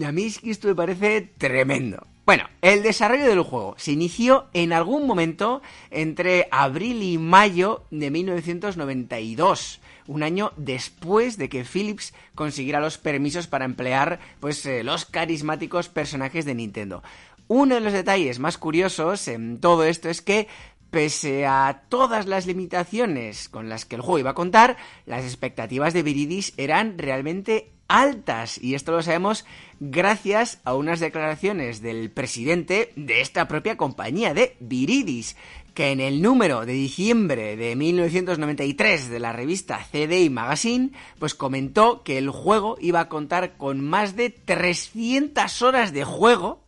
[0.05, 2.10] A mí esto me parece tremendo.
[2.23, 8.11] Bueno, el desarrollo del juego se inició en algún momento entre abril y mayo de
[8.11, 15.05] 1992, un año después de que Philips consiguiera los permisos para emplear pues eh, los
[15.05, 17.01] carismáticos personajes de Nintendo.
[17.47, 20.47] Uno de los detalles más curiosos en todo esto es que
[20.91, 25.93] pese a todas las limitaciones con las que el juego iba a contar, las expectativas
[25.93, 29.45] de Viridis eran realmente altas y esto lo sabemos
[29.81, 35.35] gracias a unas declaraciones del presidente de esta propia compañía de Viridis
[35.73, 42.03] que en el número de diciembre de 1993 de la revista CDI Magazine pues comentó
[42.03, 46.61] que el juego iba a contar con más de 300 horas de juego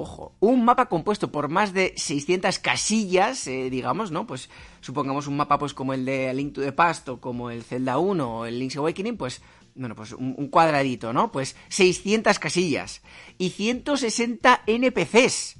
[0.00, 4.28] Ojo, un mapa compuesto por más de 600 casillas, eh, digamos, ¿no?
[4.28, 4.48] Pues
[4.80, 7.98] supongamos un mapa pues como el de Link to the Past o como el Zelda
[7.98, 9.42] 1 o el Link's Awakening, pues
[9.78, 11.30] bueno, pues un, cuadradito, ¿no?
[11.30, 13.00] Pues 600 casillas
[13.38, 15.56] y 160 NPCs.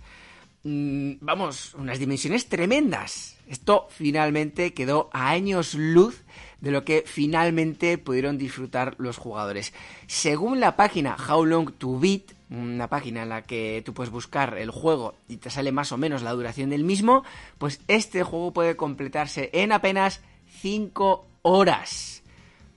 [0.64, 3.36] Mm, vamos, unas dimensiones tremendas.
[3.46, 6.24] Esto finalmente quedó a años luz
[6.60, 9.72] de lo que finalmente pudieron disfrutar los jugadores.
[10.08, 14.58] Según la página How Long to Beat, una página en la que tú puedes buscar
[14.58, 17.22] el juego y te sale más o menos la duración del mismo,
[17.58, 20.22] pues este juego puede completarse en apenas
[20.60, 22.22] 5 horas.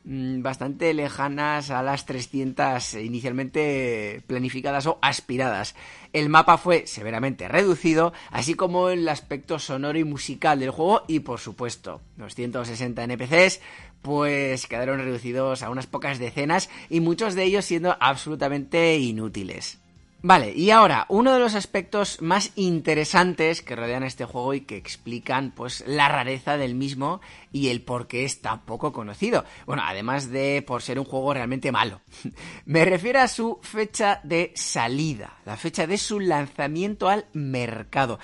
[0.03, 5.75] Mm, bastante lejanas a las 300 inicialmente planificadas o aspiradas.
[6.11, 11.19] El mapa fue severamente reducido, así como el aspecto sonoro y musical del juego y
[11.19, 13.61] por supuesto los 160 NPCs
[14.01, 19.80] pues quedaron reducidos a unas pocas decenas y muchos de ellos siendo absolutamente inútiles.
[20.23, 24.77] Vale, y ahora, uno de los aspectos más interesantes que rodean este juego y que
[24.77, 29.45] explican pues la rareza del mismo y el por qué es tan poco conocido.
[29.65, 32.01] Bueno, además de por ser un juego realmente malo.
[32.65, 38.19] Me refiero a su fecha de salida, la fecha de su lanzamiento al mercado.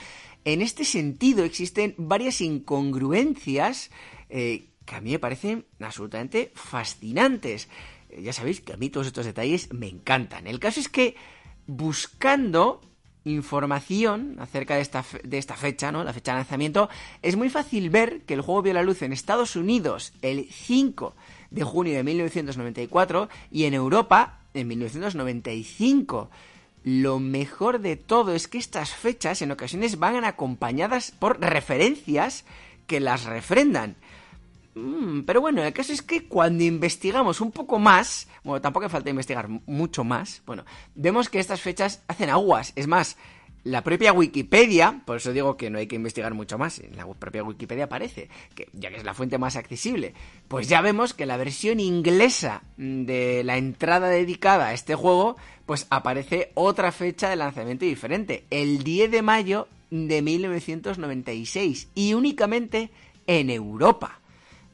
[0.45, 3.89] En este sentido existen varias incongruencias
[4.29, 7.69] eh, que a mí me parecen absolutamente fascinantes.
[8.09, 10.45] Eh, ya sabéis que a mí todos estos detalles me encantan.
[10.45, 11.15] El caso es que
[11.67, 12.81] buscando
[13.25, 16.03] información acerca de esta, de esta fecha, ¿no?
[16.03, 16.89] La fecha de lanzamiento,
[17.21, 21.13] es muy fácil ver que el juego vio la luz en Estados Unidos el 5
[21.51, 26.29] de junio de 1994 y en Europa en 1995.
[26.83, 32.45] Lo mejor de todo es que estas fechas en ocasiones van acompañadas por referencias
[32.87, 33.95] que las refrendan.
[34.77, 38.93] Mm, pero bueno, el caso es que cuando investigamos un poco más, bueno, tampoco hace
[38.93, 42.73] falta investigar mucho más, bueno, vemos que estas fechas hacen aguas.
[42.75, 43.17] Es más,
[43.63, 47.07] la propia Wikipedia, por eso digo que no hay que investigar mucho más, en la
[47.07, 50.13] propia Wikipedia aparece, que ya que es la fuente más accesible,
[50.47, 55.87] pues ya vemos que la versión inglesa de la entrada dedicada a este juego, pues
[55.89, 62.91] aparece otra fecha de lanzamiento diferente, el 10 de mayo de 1996, y únicamente
[63.25, 64.19] en Europa.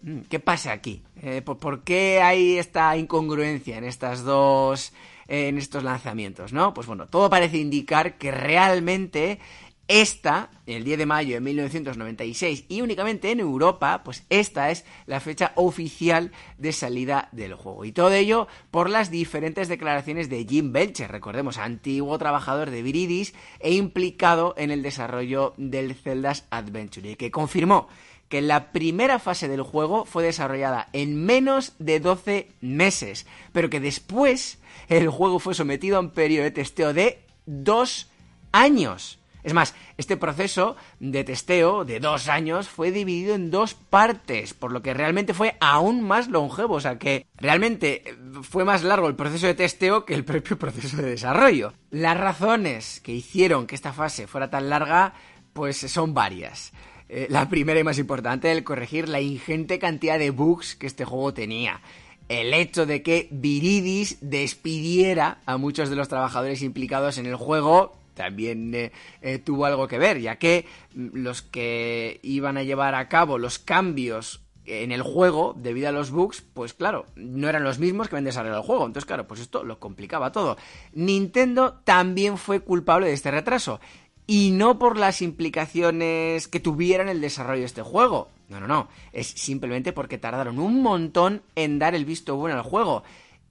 [0.04, 1.02] Mm, ¿Qué pasa aquí?
[1.22, 4.94] Eh, ¿por, qué hay esta incongruencia en estas dos
[5.26, 6.74] en estos lanzamientos, no?
[6.74, 9.40] Pues bueno, todo parece indicar que realmente
[9.88, 15.22] esta, el 10 de mayo de 1996 y únicamente en Europa, pues esta es la
[15.22, 17.86] fecha oficial de salida del juego.
[17.86, 23.34] Y todo ello por las diferentes declaraciones de Jim Belcher, recordemos, antiguo trabajador de Viridis
[23.60, 27.88] e implicado en el desarrollo del Zelda's Adventure, que confirmó
[28.34, 33.80] que la primera fase del juego fue desarrollada en menos de 12 meses, pero que
[33.80, 34.58] después
[34.90, 38.10] el juego fue sometido a un periodo de testeo de dos
[38.52, 39.20] años.
[39.44, 44.72] Es más, este proceso de testeo de dos años fue dividido en dos partes, por
[44.72, 49.16] lo que realmente fue aún más longevo, o sea que realmente fue más largo el
[49.16, 51.72] proceso de testeo que el propio proceso de desarrollo.
[51.92, 55.14] Las razones que hicieron que esta fase fuera tan larga,
[55.54, 56.74] pues son varias.
[57.16, 61.06] Eh, la primera y más importante, el corregir la ingente cantidad de bugs que este
[61.06, 61.80] juego tenía.
[62.28, 67.96] el hecho de que Viridis despidiera a muchos de los trabajadores implicados en el juego
[68.16, 68.92] también eh,
[69.22, 73.38] eh, tuvo algo que ver, ya que mm, los que iban a llevar a cabo
[73.38, 78.08] los cambios en el juego, debido a los bugs, pues claro, no eran los mismos
[78.08, 78.86] que habían desarrollado el juego.
[78.86, 80.58] Entonces, claro, pues esto lo complicaba todo.
[80.94, 83.82] Nintendo también fue culpable de este retraso.
[84.26, 88.30] Y no por las implicaciones que tuviera en el desarrollo de este juego.
[88.50, 88.88] No, no, no.
[89.12, 93.04] Es simplemente porque tardaron un montón en dar el visto bueno al juego.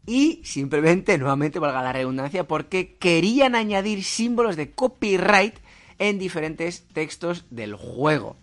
[0.06, 5.56] Y simplemente, nuevamente valga la redundancia, porque querían añadir símbolos de copyright
[5.98, 8.36] en diferentes textos del juego.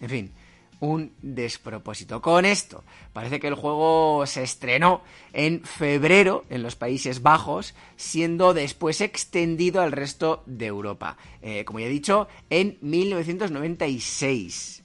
[0.00, 0.32] En fin,
[0.80, 2.20] un despropósito.
[2.20, 5.02] Con esto, parece que el juego se estrenó
[5.32, 11.16] en febrero en los Países Bajos, siendo después extendido al resto de Europa.
[11.42, 14.80] Eh, como ya he dicho, en 1996.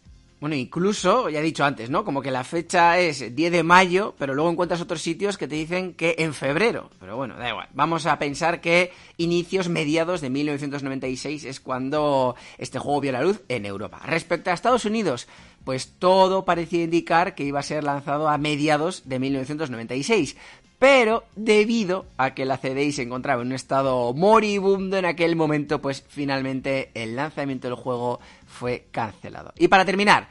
[0.45, 2.03] Bueno, incluso, ya he dicho antes, ¿no?
[2.03, 5.55] Como que la fecha es 10 de mayo, pero luego encuentras otros sitios que te
[5.55, 6.89] dicen que en febrero.
[6.99, 7.69] Pero bueno, da igual.
[7.73, 13.41] Vamos a pensar que inicios, mediados de 1996 es cuando este juego vio la luz
[13.47, 14.01] en Europa.
[14.05, 15.27] Respecto a Estados Unidos,
[15.65, 20.37] pues todo parecía indicar que iba a ser lanzado a mediados de 1996
[20.79, 25.81] pero debido a que la CDI se encontraba en un estado moribundo en aquel momento,
[25.81, 29.53] pues finalmente el lanzamiento del juego fue cancelado.
[29.57, 30.27] Y para terminar,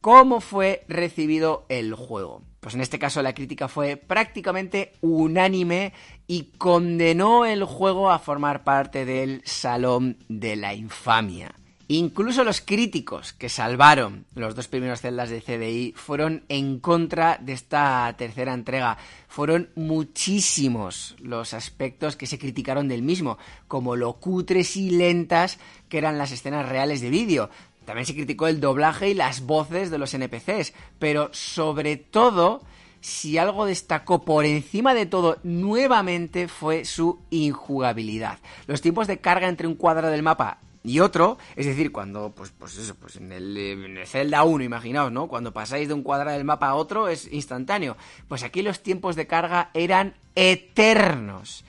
[0.00, 2.42] ¿cómo fue recibido el juego?
[2.60, 5.92] Pues en este caso la crítica fue prácticamente unánime
[6.26, 11.54] y condenó el juego a formar parte del Salón de la Infamia.
[11.88, 17.52] Incluso los críticos que salvaron los dos primeros celdas de CDI fueron en contra de
[17.52, 18.98] esta tercera entrega.
[19.28, 25.98] Fueron muchísimos los aspectos que se criticaron del mismo, como lo cutres y lentas que
[25.98, 27.50] eran las escenas reales de vídeo.
[27.84, 32.62] También se criticó el doblaje y las voces de los NPCs, pero sobre todo,
[33.00, 38.40] si algo destacó por encima de todo nuevamente fue su injugabilidad.
[38.66, 42.52] Los tiempos de carga entre un cuadro del mapa y otro, es decir, cuando, pues,
[42.56, 45.26] pues eso, pues en el, en el Zelda 1, imaginaos, ¿no?
[45.26, 47.96] Cuando pasáis de un cuadrado del mapa a otro es instantáneo.
[48.28, 51.64] Pues aquí los tiempos de carga eran eternos.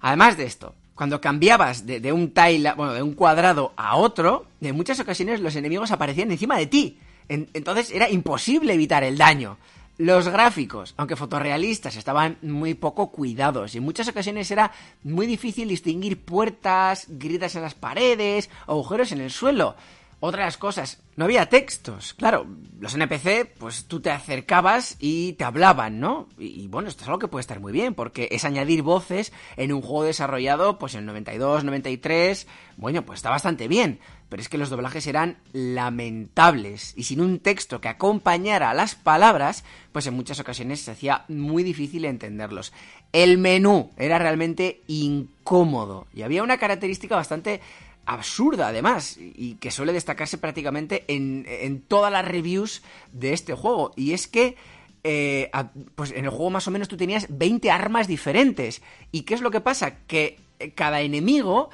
[0.00, 4.74] Además de esto, cuando cambiabas de, un tile, bueno, de un cuadrado a otro, en
[4.74, 6.98] muchas ocasiones los enemigos aparecían encima de ti.
[7.28, 9.58] entonces era imposible evitar el daño.
[9.98, 14.72] Los gráficos, aunque fotorrealistas, estaban muy poco cuidados y en muchas ocasiones era
[15.02, 19.76] muy difícil distinguir puertas, grietas en las paredes, agujeros en el suelo.
[20.24, 22.14] Otras cosas, no había textos.
[22.14, 22.46] Claro,
[22.78, 26.28] los NPC, pues tú te acercabas y te hablaban, ¿no?
[26.38, 29.72] Y, bueno, esto es algo que puede estar muy bien, porque es añadir voces en
[29.72, 32.46] un juego desarrollado, pues en 92, 93.
[32.76, 33.98] Bueno, pues está bastante bien.
[34.28, 36.94] Pero es que los doblajes eran lamentables.
[36.96, 41.24] Y sin un texto que acompañara a las palabras, pues en muchas ocasiones se hacía
[41.26, 42.72] muy difícil entenderlos.
[43.10, 46.06] El menú era realmente incómodo.
[46.14, 47.60] Y había una característica bastante
[48.06, 52.82] absurda además y que suele destacarse prácticamente en, todas las reviews
[53.12, 53.92] de este juego.
[53.96, 54.56] Y es que
[55.04, 55.50] eh,
[55.94, 58.82] pues en el juego más o menos tú tenías 20 armas diferentes.
[59.10, 60.38] Y qué es lo que pasa que
[60.74, 61.70] cada enemigo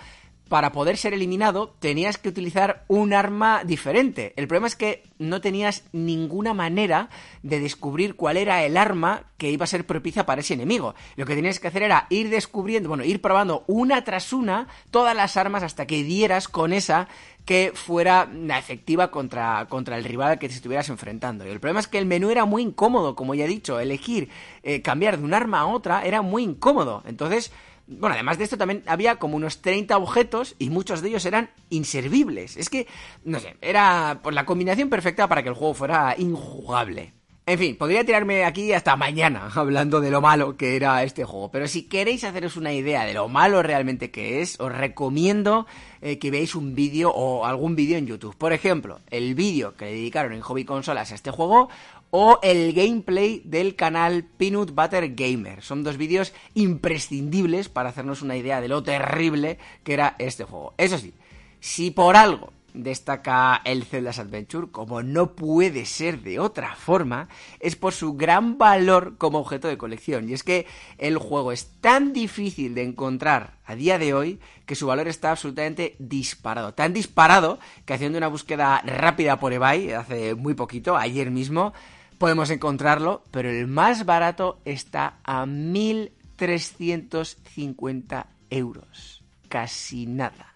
[0.48, 4.32] para poder ser eliminado tenías que utilizar un arma diferente.
[4.36, 7.10] El problema es que no tenías ninguna manera
[7.42, 10.94] de descubrir cuál era el arma que iba a ser propicia para ese enemigo.
[11.16, 15.14] Lo que tenías que hacer era ir descubriendo, bueno, ir probando una tras una todas
[15.14, 17.08] las armas hasta que dieras con esa
[17.44, 18.28] que fuera
[18.58, 21.46] efectiva contra, contra el rival al que te estuvieras enfrentando.
[21.46, 24.28] Y el problema es que el menú era muy incómodo, como ya he dicho, elegir
[24.62, 27.02] eh, cambiar de un arma a otra era muy incómodo.
[27.06, 27.50] Entonces,
[27.88, 31.50] bueno, además de esto también había como unos 30 objetos y muchos de ellos eran
[31.70, 32.56] inservibles.
[32.56, 32.86] Es que,
[33.24, 37.14] no sé, era pues, la combinación perfecta para que el juego fuera injugable.
[37.46, 41.50] En fin, podría tirarme aquí hasta mañana hablando de lo malo que era este juego,
[41.50, 45.66] pero si queréis haceros una idea de lo malo realmente que es, os recomiendo
[46.02, 48.36] eh, que veáis un vídeo o algún vídeo en YouTube.
[48.36, 51.70] Por ejemplo, el vídeo que le dedicaron en Hobby Consolas a este juego
[52.10, 55.62] o el gameplay del canal Peanut Butter Gamer.
[55.62, 60.74] Son dos vídeos imprescindibles para hacernos una idea de lo terrible que era este juego.
[60.78, 61.12] Eso sí,
[61.60, 67.28] si por algo destaca el Zelda's Adventure, como no puede ser de otra forma,
[67.60, 70.28] es por su gran valor como objeto de colección.
[70.28, 70.66] Y es que
[70.98, 75.30] el juego es tan difícil de encontrar a día de hoy que su valor está
[75.30, 76.74] absolutamente disparado.
[76.74, 81.72] Tan disparado que haciendo una búsqueda rápida por eBay hace muy poquito, ayer mismo,
[82.18, 89.24] podemos encontrarlo, pero el más barato está a 1.350 euros.
[89.48, 90.47] Casi nada.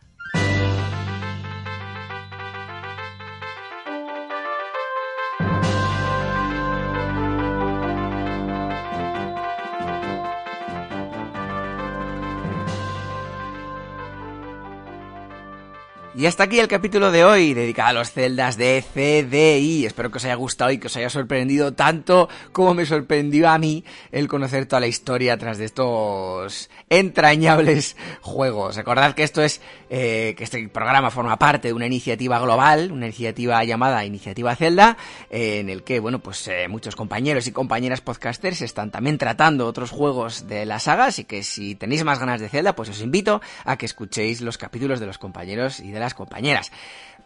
[16.15, 19.87] Y hasta aquí el capítulo de hoy, dedicado a los celdas de CDI.
[19.87, 23.57] Espero que os haya gustado y que os haya sorprendido tanto como me sorprendió a
[23.57, 28.77] mí el conocer toda la historia tras de estos entrañables juegos.
[28.77, 33.07] Recordad que esto es, eh, que este programa forma parte de una iniciativa global, una
[33.07, 34.99] iniciativa llamada Iniciativa Zelda,
[35.31, 39.67] eh, en el que, bueno, pues eh, muchos compañeros y compañeras podcasters están también tratando
[39.67, 43.01] otros juegos de la saga, así que si tenéis más ganas de Zelda, pues os
[43.01, 46.73] invito a que escuchéis los capítulos de los compañeros y de las compañeras.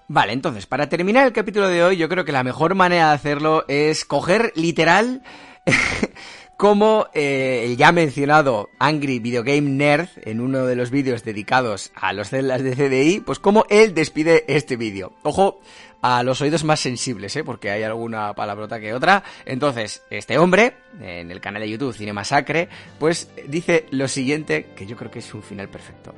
[0.08, 3.14] Vale, entonces, para terminar el capítulo de hoy, yo creo que la mejor manera de
[3.14, 5.22] hacerlo es coger literal
[6.56, 11.90] como eh, el ya mencionado Angry Video Game Nerd en uno de los vídeos dedicados
[11.94, 15.12] a los celdas de CDI, pues como él despide este vídeo.
[15.22, 15.60] Ojo
[16.02, 17.42] a los oídos más sensibles, ¿eh?
[17.42, 19.24] porque hay alguna palabrota que otra.
[19.44, 22.68] Entonces, este hombre, en el canal de YouTube Cine Masacre,
[23.00, 26.14] pues dice lo siguiente, que yo creo que es un final perfecto.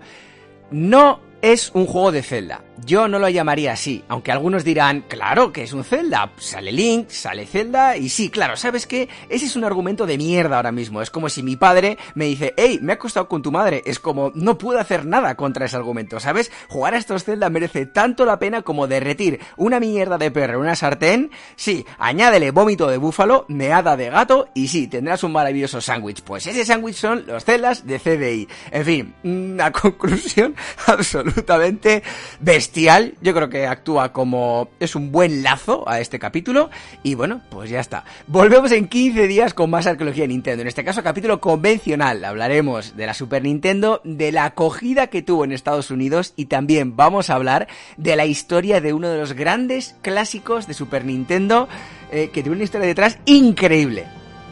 [0.71, 2.63] No es un juego de Zelda.
[2.85, 6.33] Yo no lo llamaría así, aunque algunos dirán, claro que es un Zelda.
[6.39, 9.09] Sale Link, sale Zelda, y sí, claro, ¿sabes qué?
[9.29, 11.03] Ese es un argumento de mierda ahora mismo.
[11.03, 13.83] Es como si mi padre me dice, hey, me ha acostado con tu madre.
[13.85, 16.51] Es como, no puedo hacer nada contra ese argumento, ¿sabes?
[16.69, 20.61] Jugar a estos Zelda merece tanto la pena como derretir una mierda de perro en
[20.61, 21.31] una sartén.
[21.57, 26.23] Sí, añádele vómito de búfalo, meada de gato, y sí, tendrás un maravilloso sándwich.
[26.23, 28.49] Pues ese sándwich son los Zeldas de CDI.
[28.71, 30.55] En fin, una conclusión
[30.87, 32.03] absoluta absolutamente
[32.41, 33.15] bestial.
[33.21, 36.71] Yo creo que actúa como es un buen lazo a este capítulo.
[37.03, 38.05] Y bueno, pues ya está.
[38.27, 40.63] Volvemos en 15 días con más arqueología de Nintendo.
[40.63, 42.25] En este caso, capítulo convencional.
[42.25, 46.97] Hablaremos de la Super Nintendo, de la acogida que tuvo en Estados Unidos y también
[46.97, 51.69] vamos a hablar de la historia de uno de los grandes clásicos de Super Nintendo
[52.11, 54.07] eh, que tiene una historia detrás increíble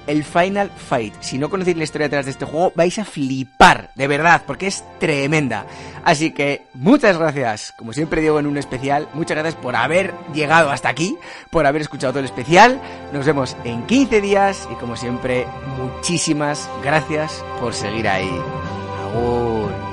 [0.07, 1.15] el Final Fight.
[1.21, 4.67] Si no conocéis la historia detrás de este juego, vais a flipar, de verdad, porque
[4.67, 5.67] es tremenda.
[6.05, 10.71] Así que muchas gracias, como siempre digo en un especial, muchas gracias por haber llegado
[10.71, 11.17] hasta aquí,
[11.51, 12.81] por haber escuchado todo el especial.
[13.13, 15.47] Nos vemos en 15 días y como siempre,
[15.79, 18.31] muchísimas gracias por seguir ahí.
[19.05, 19.86] Agur.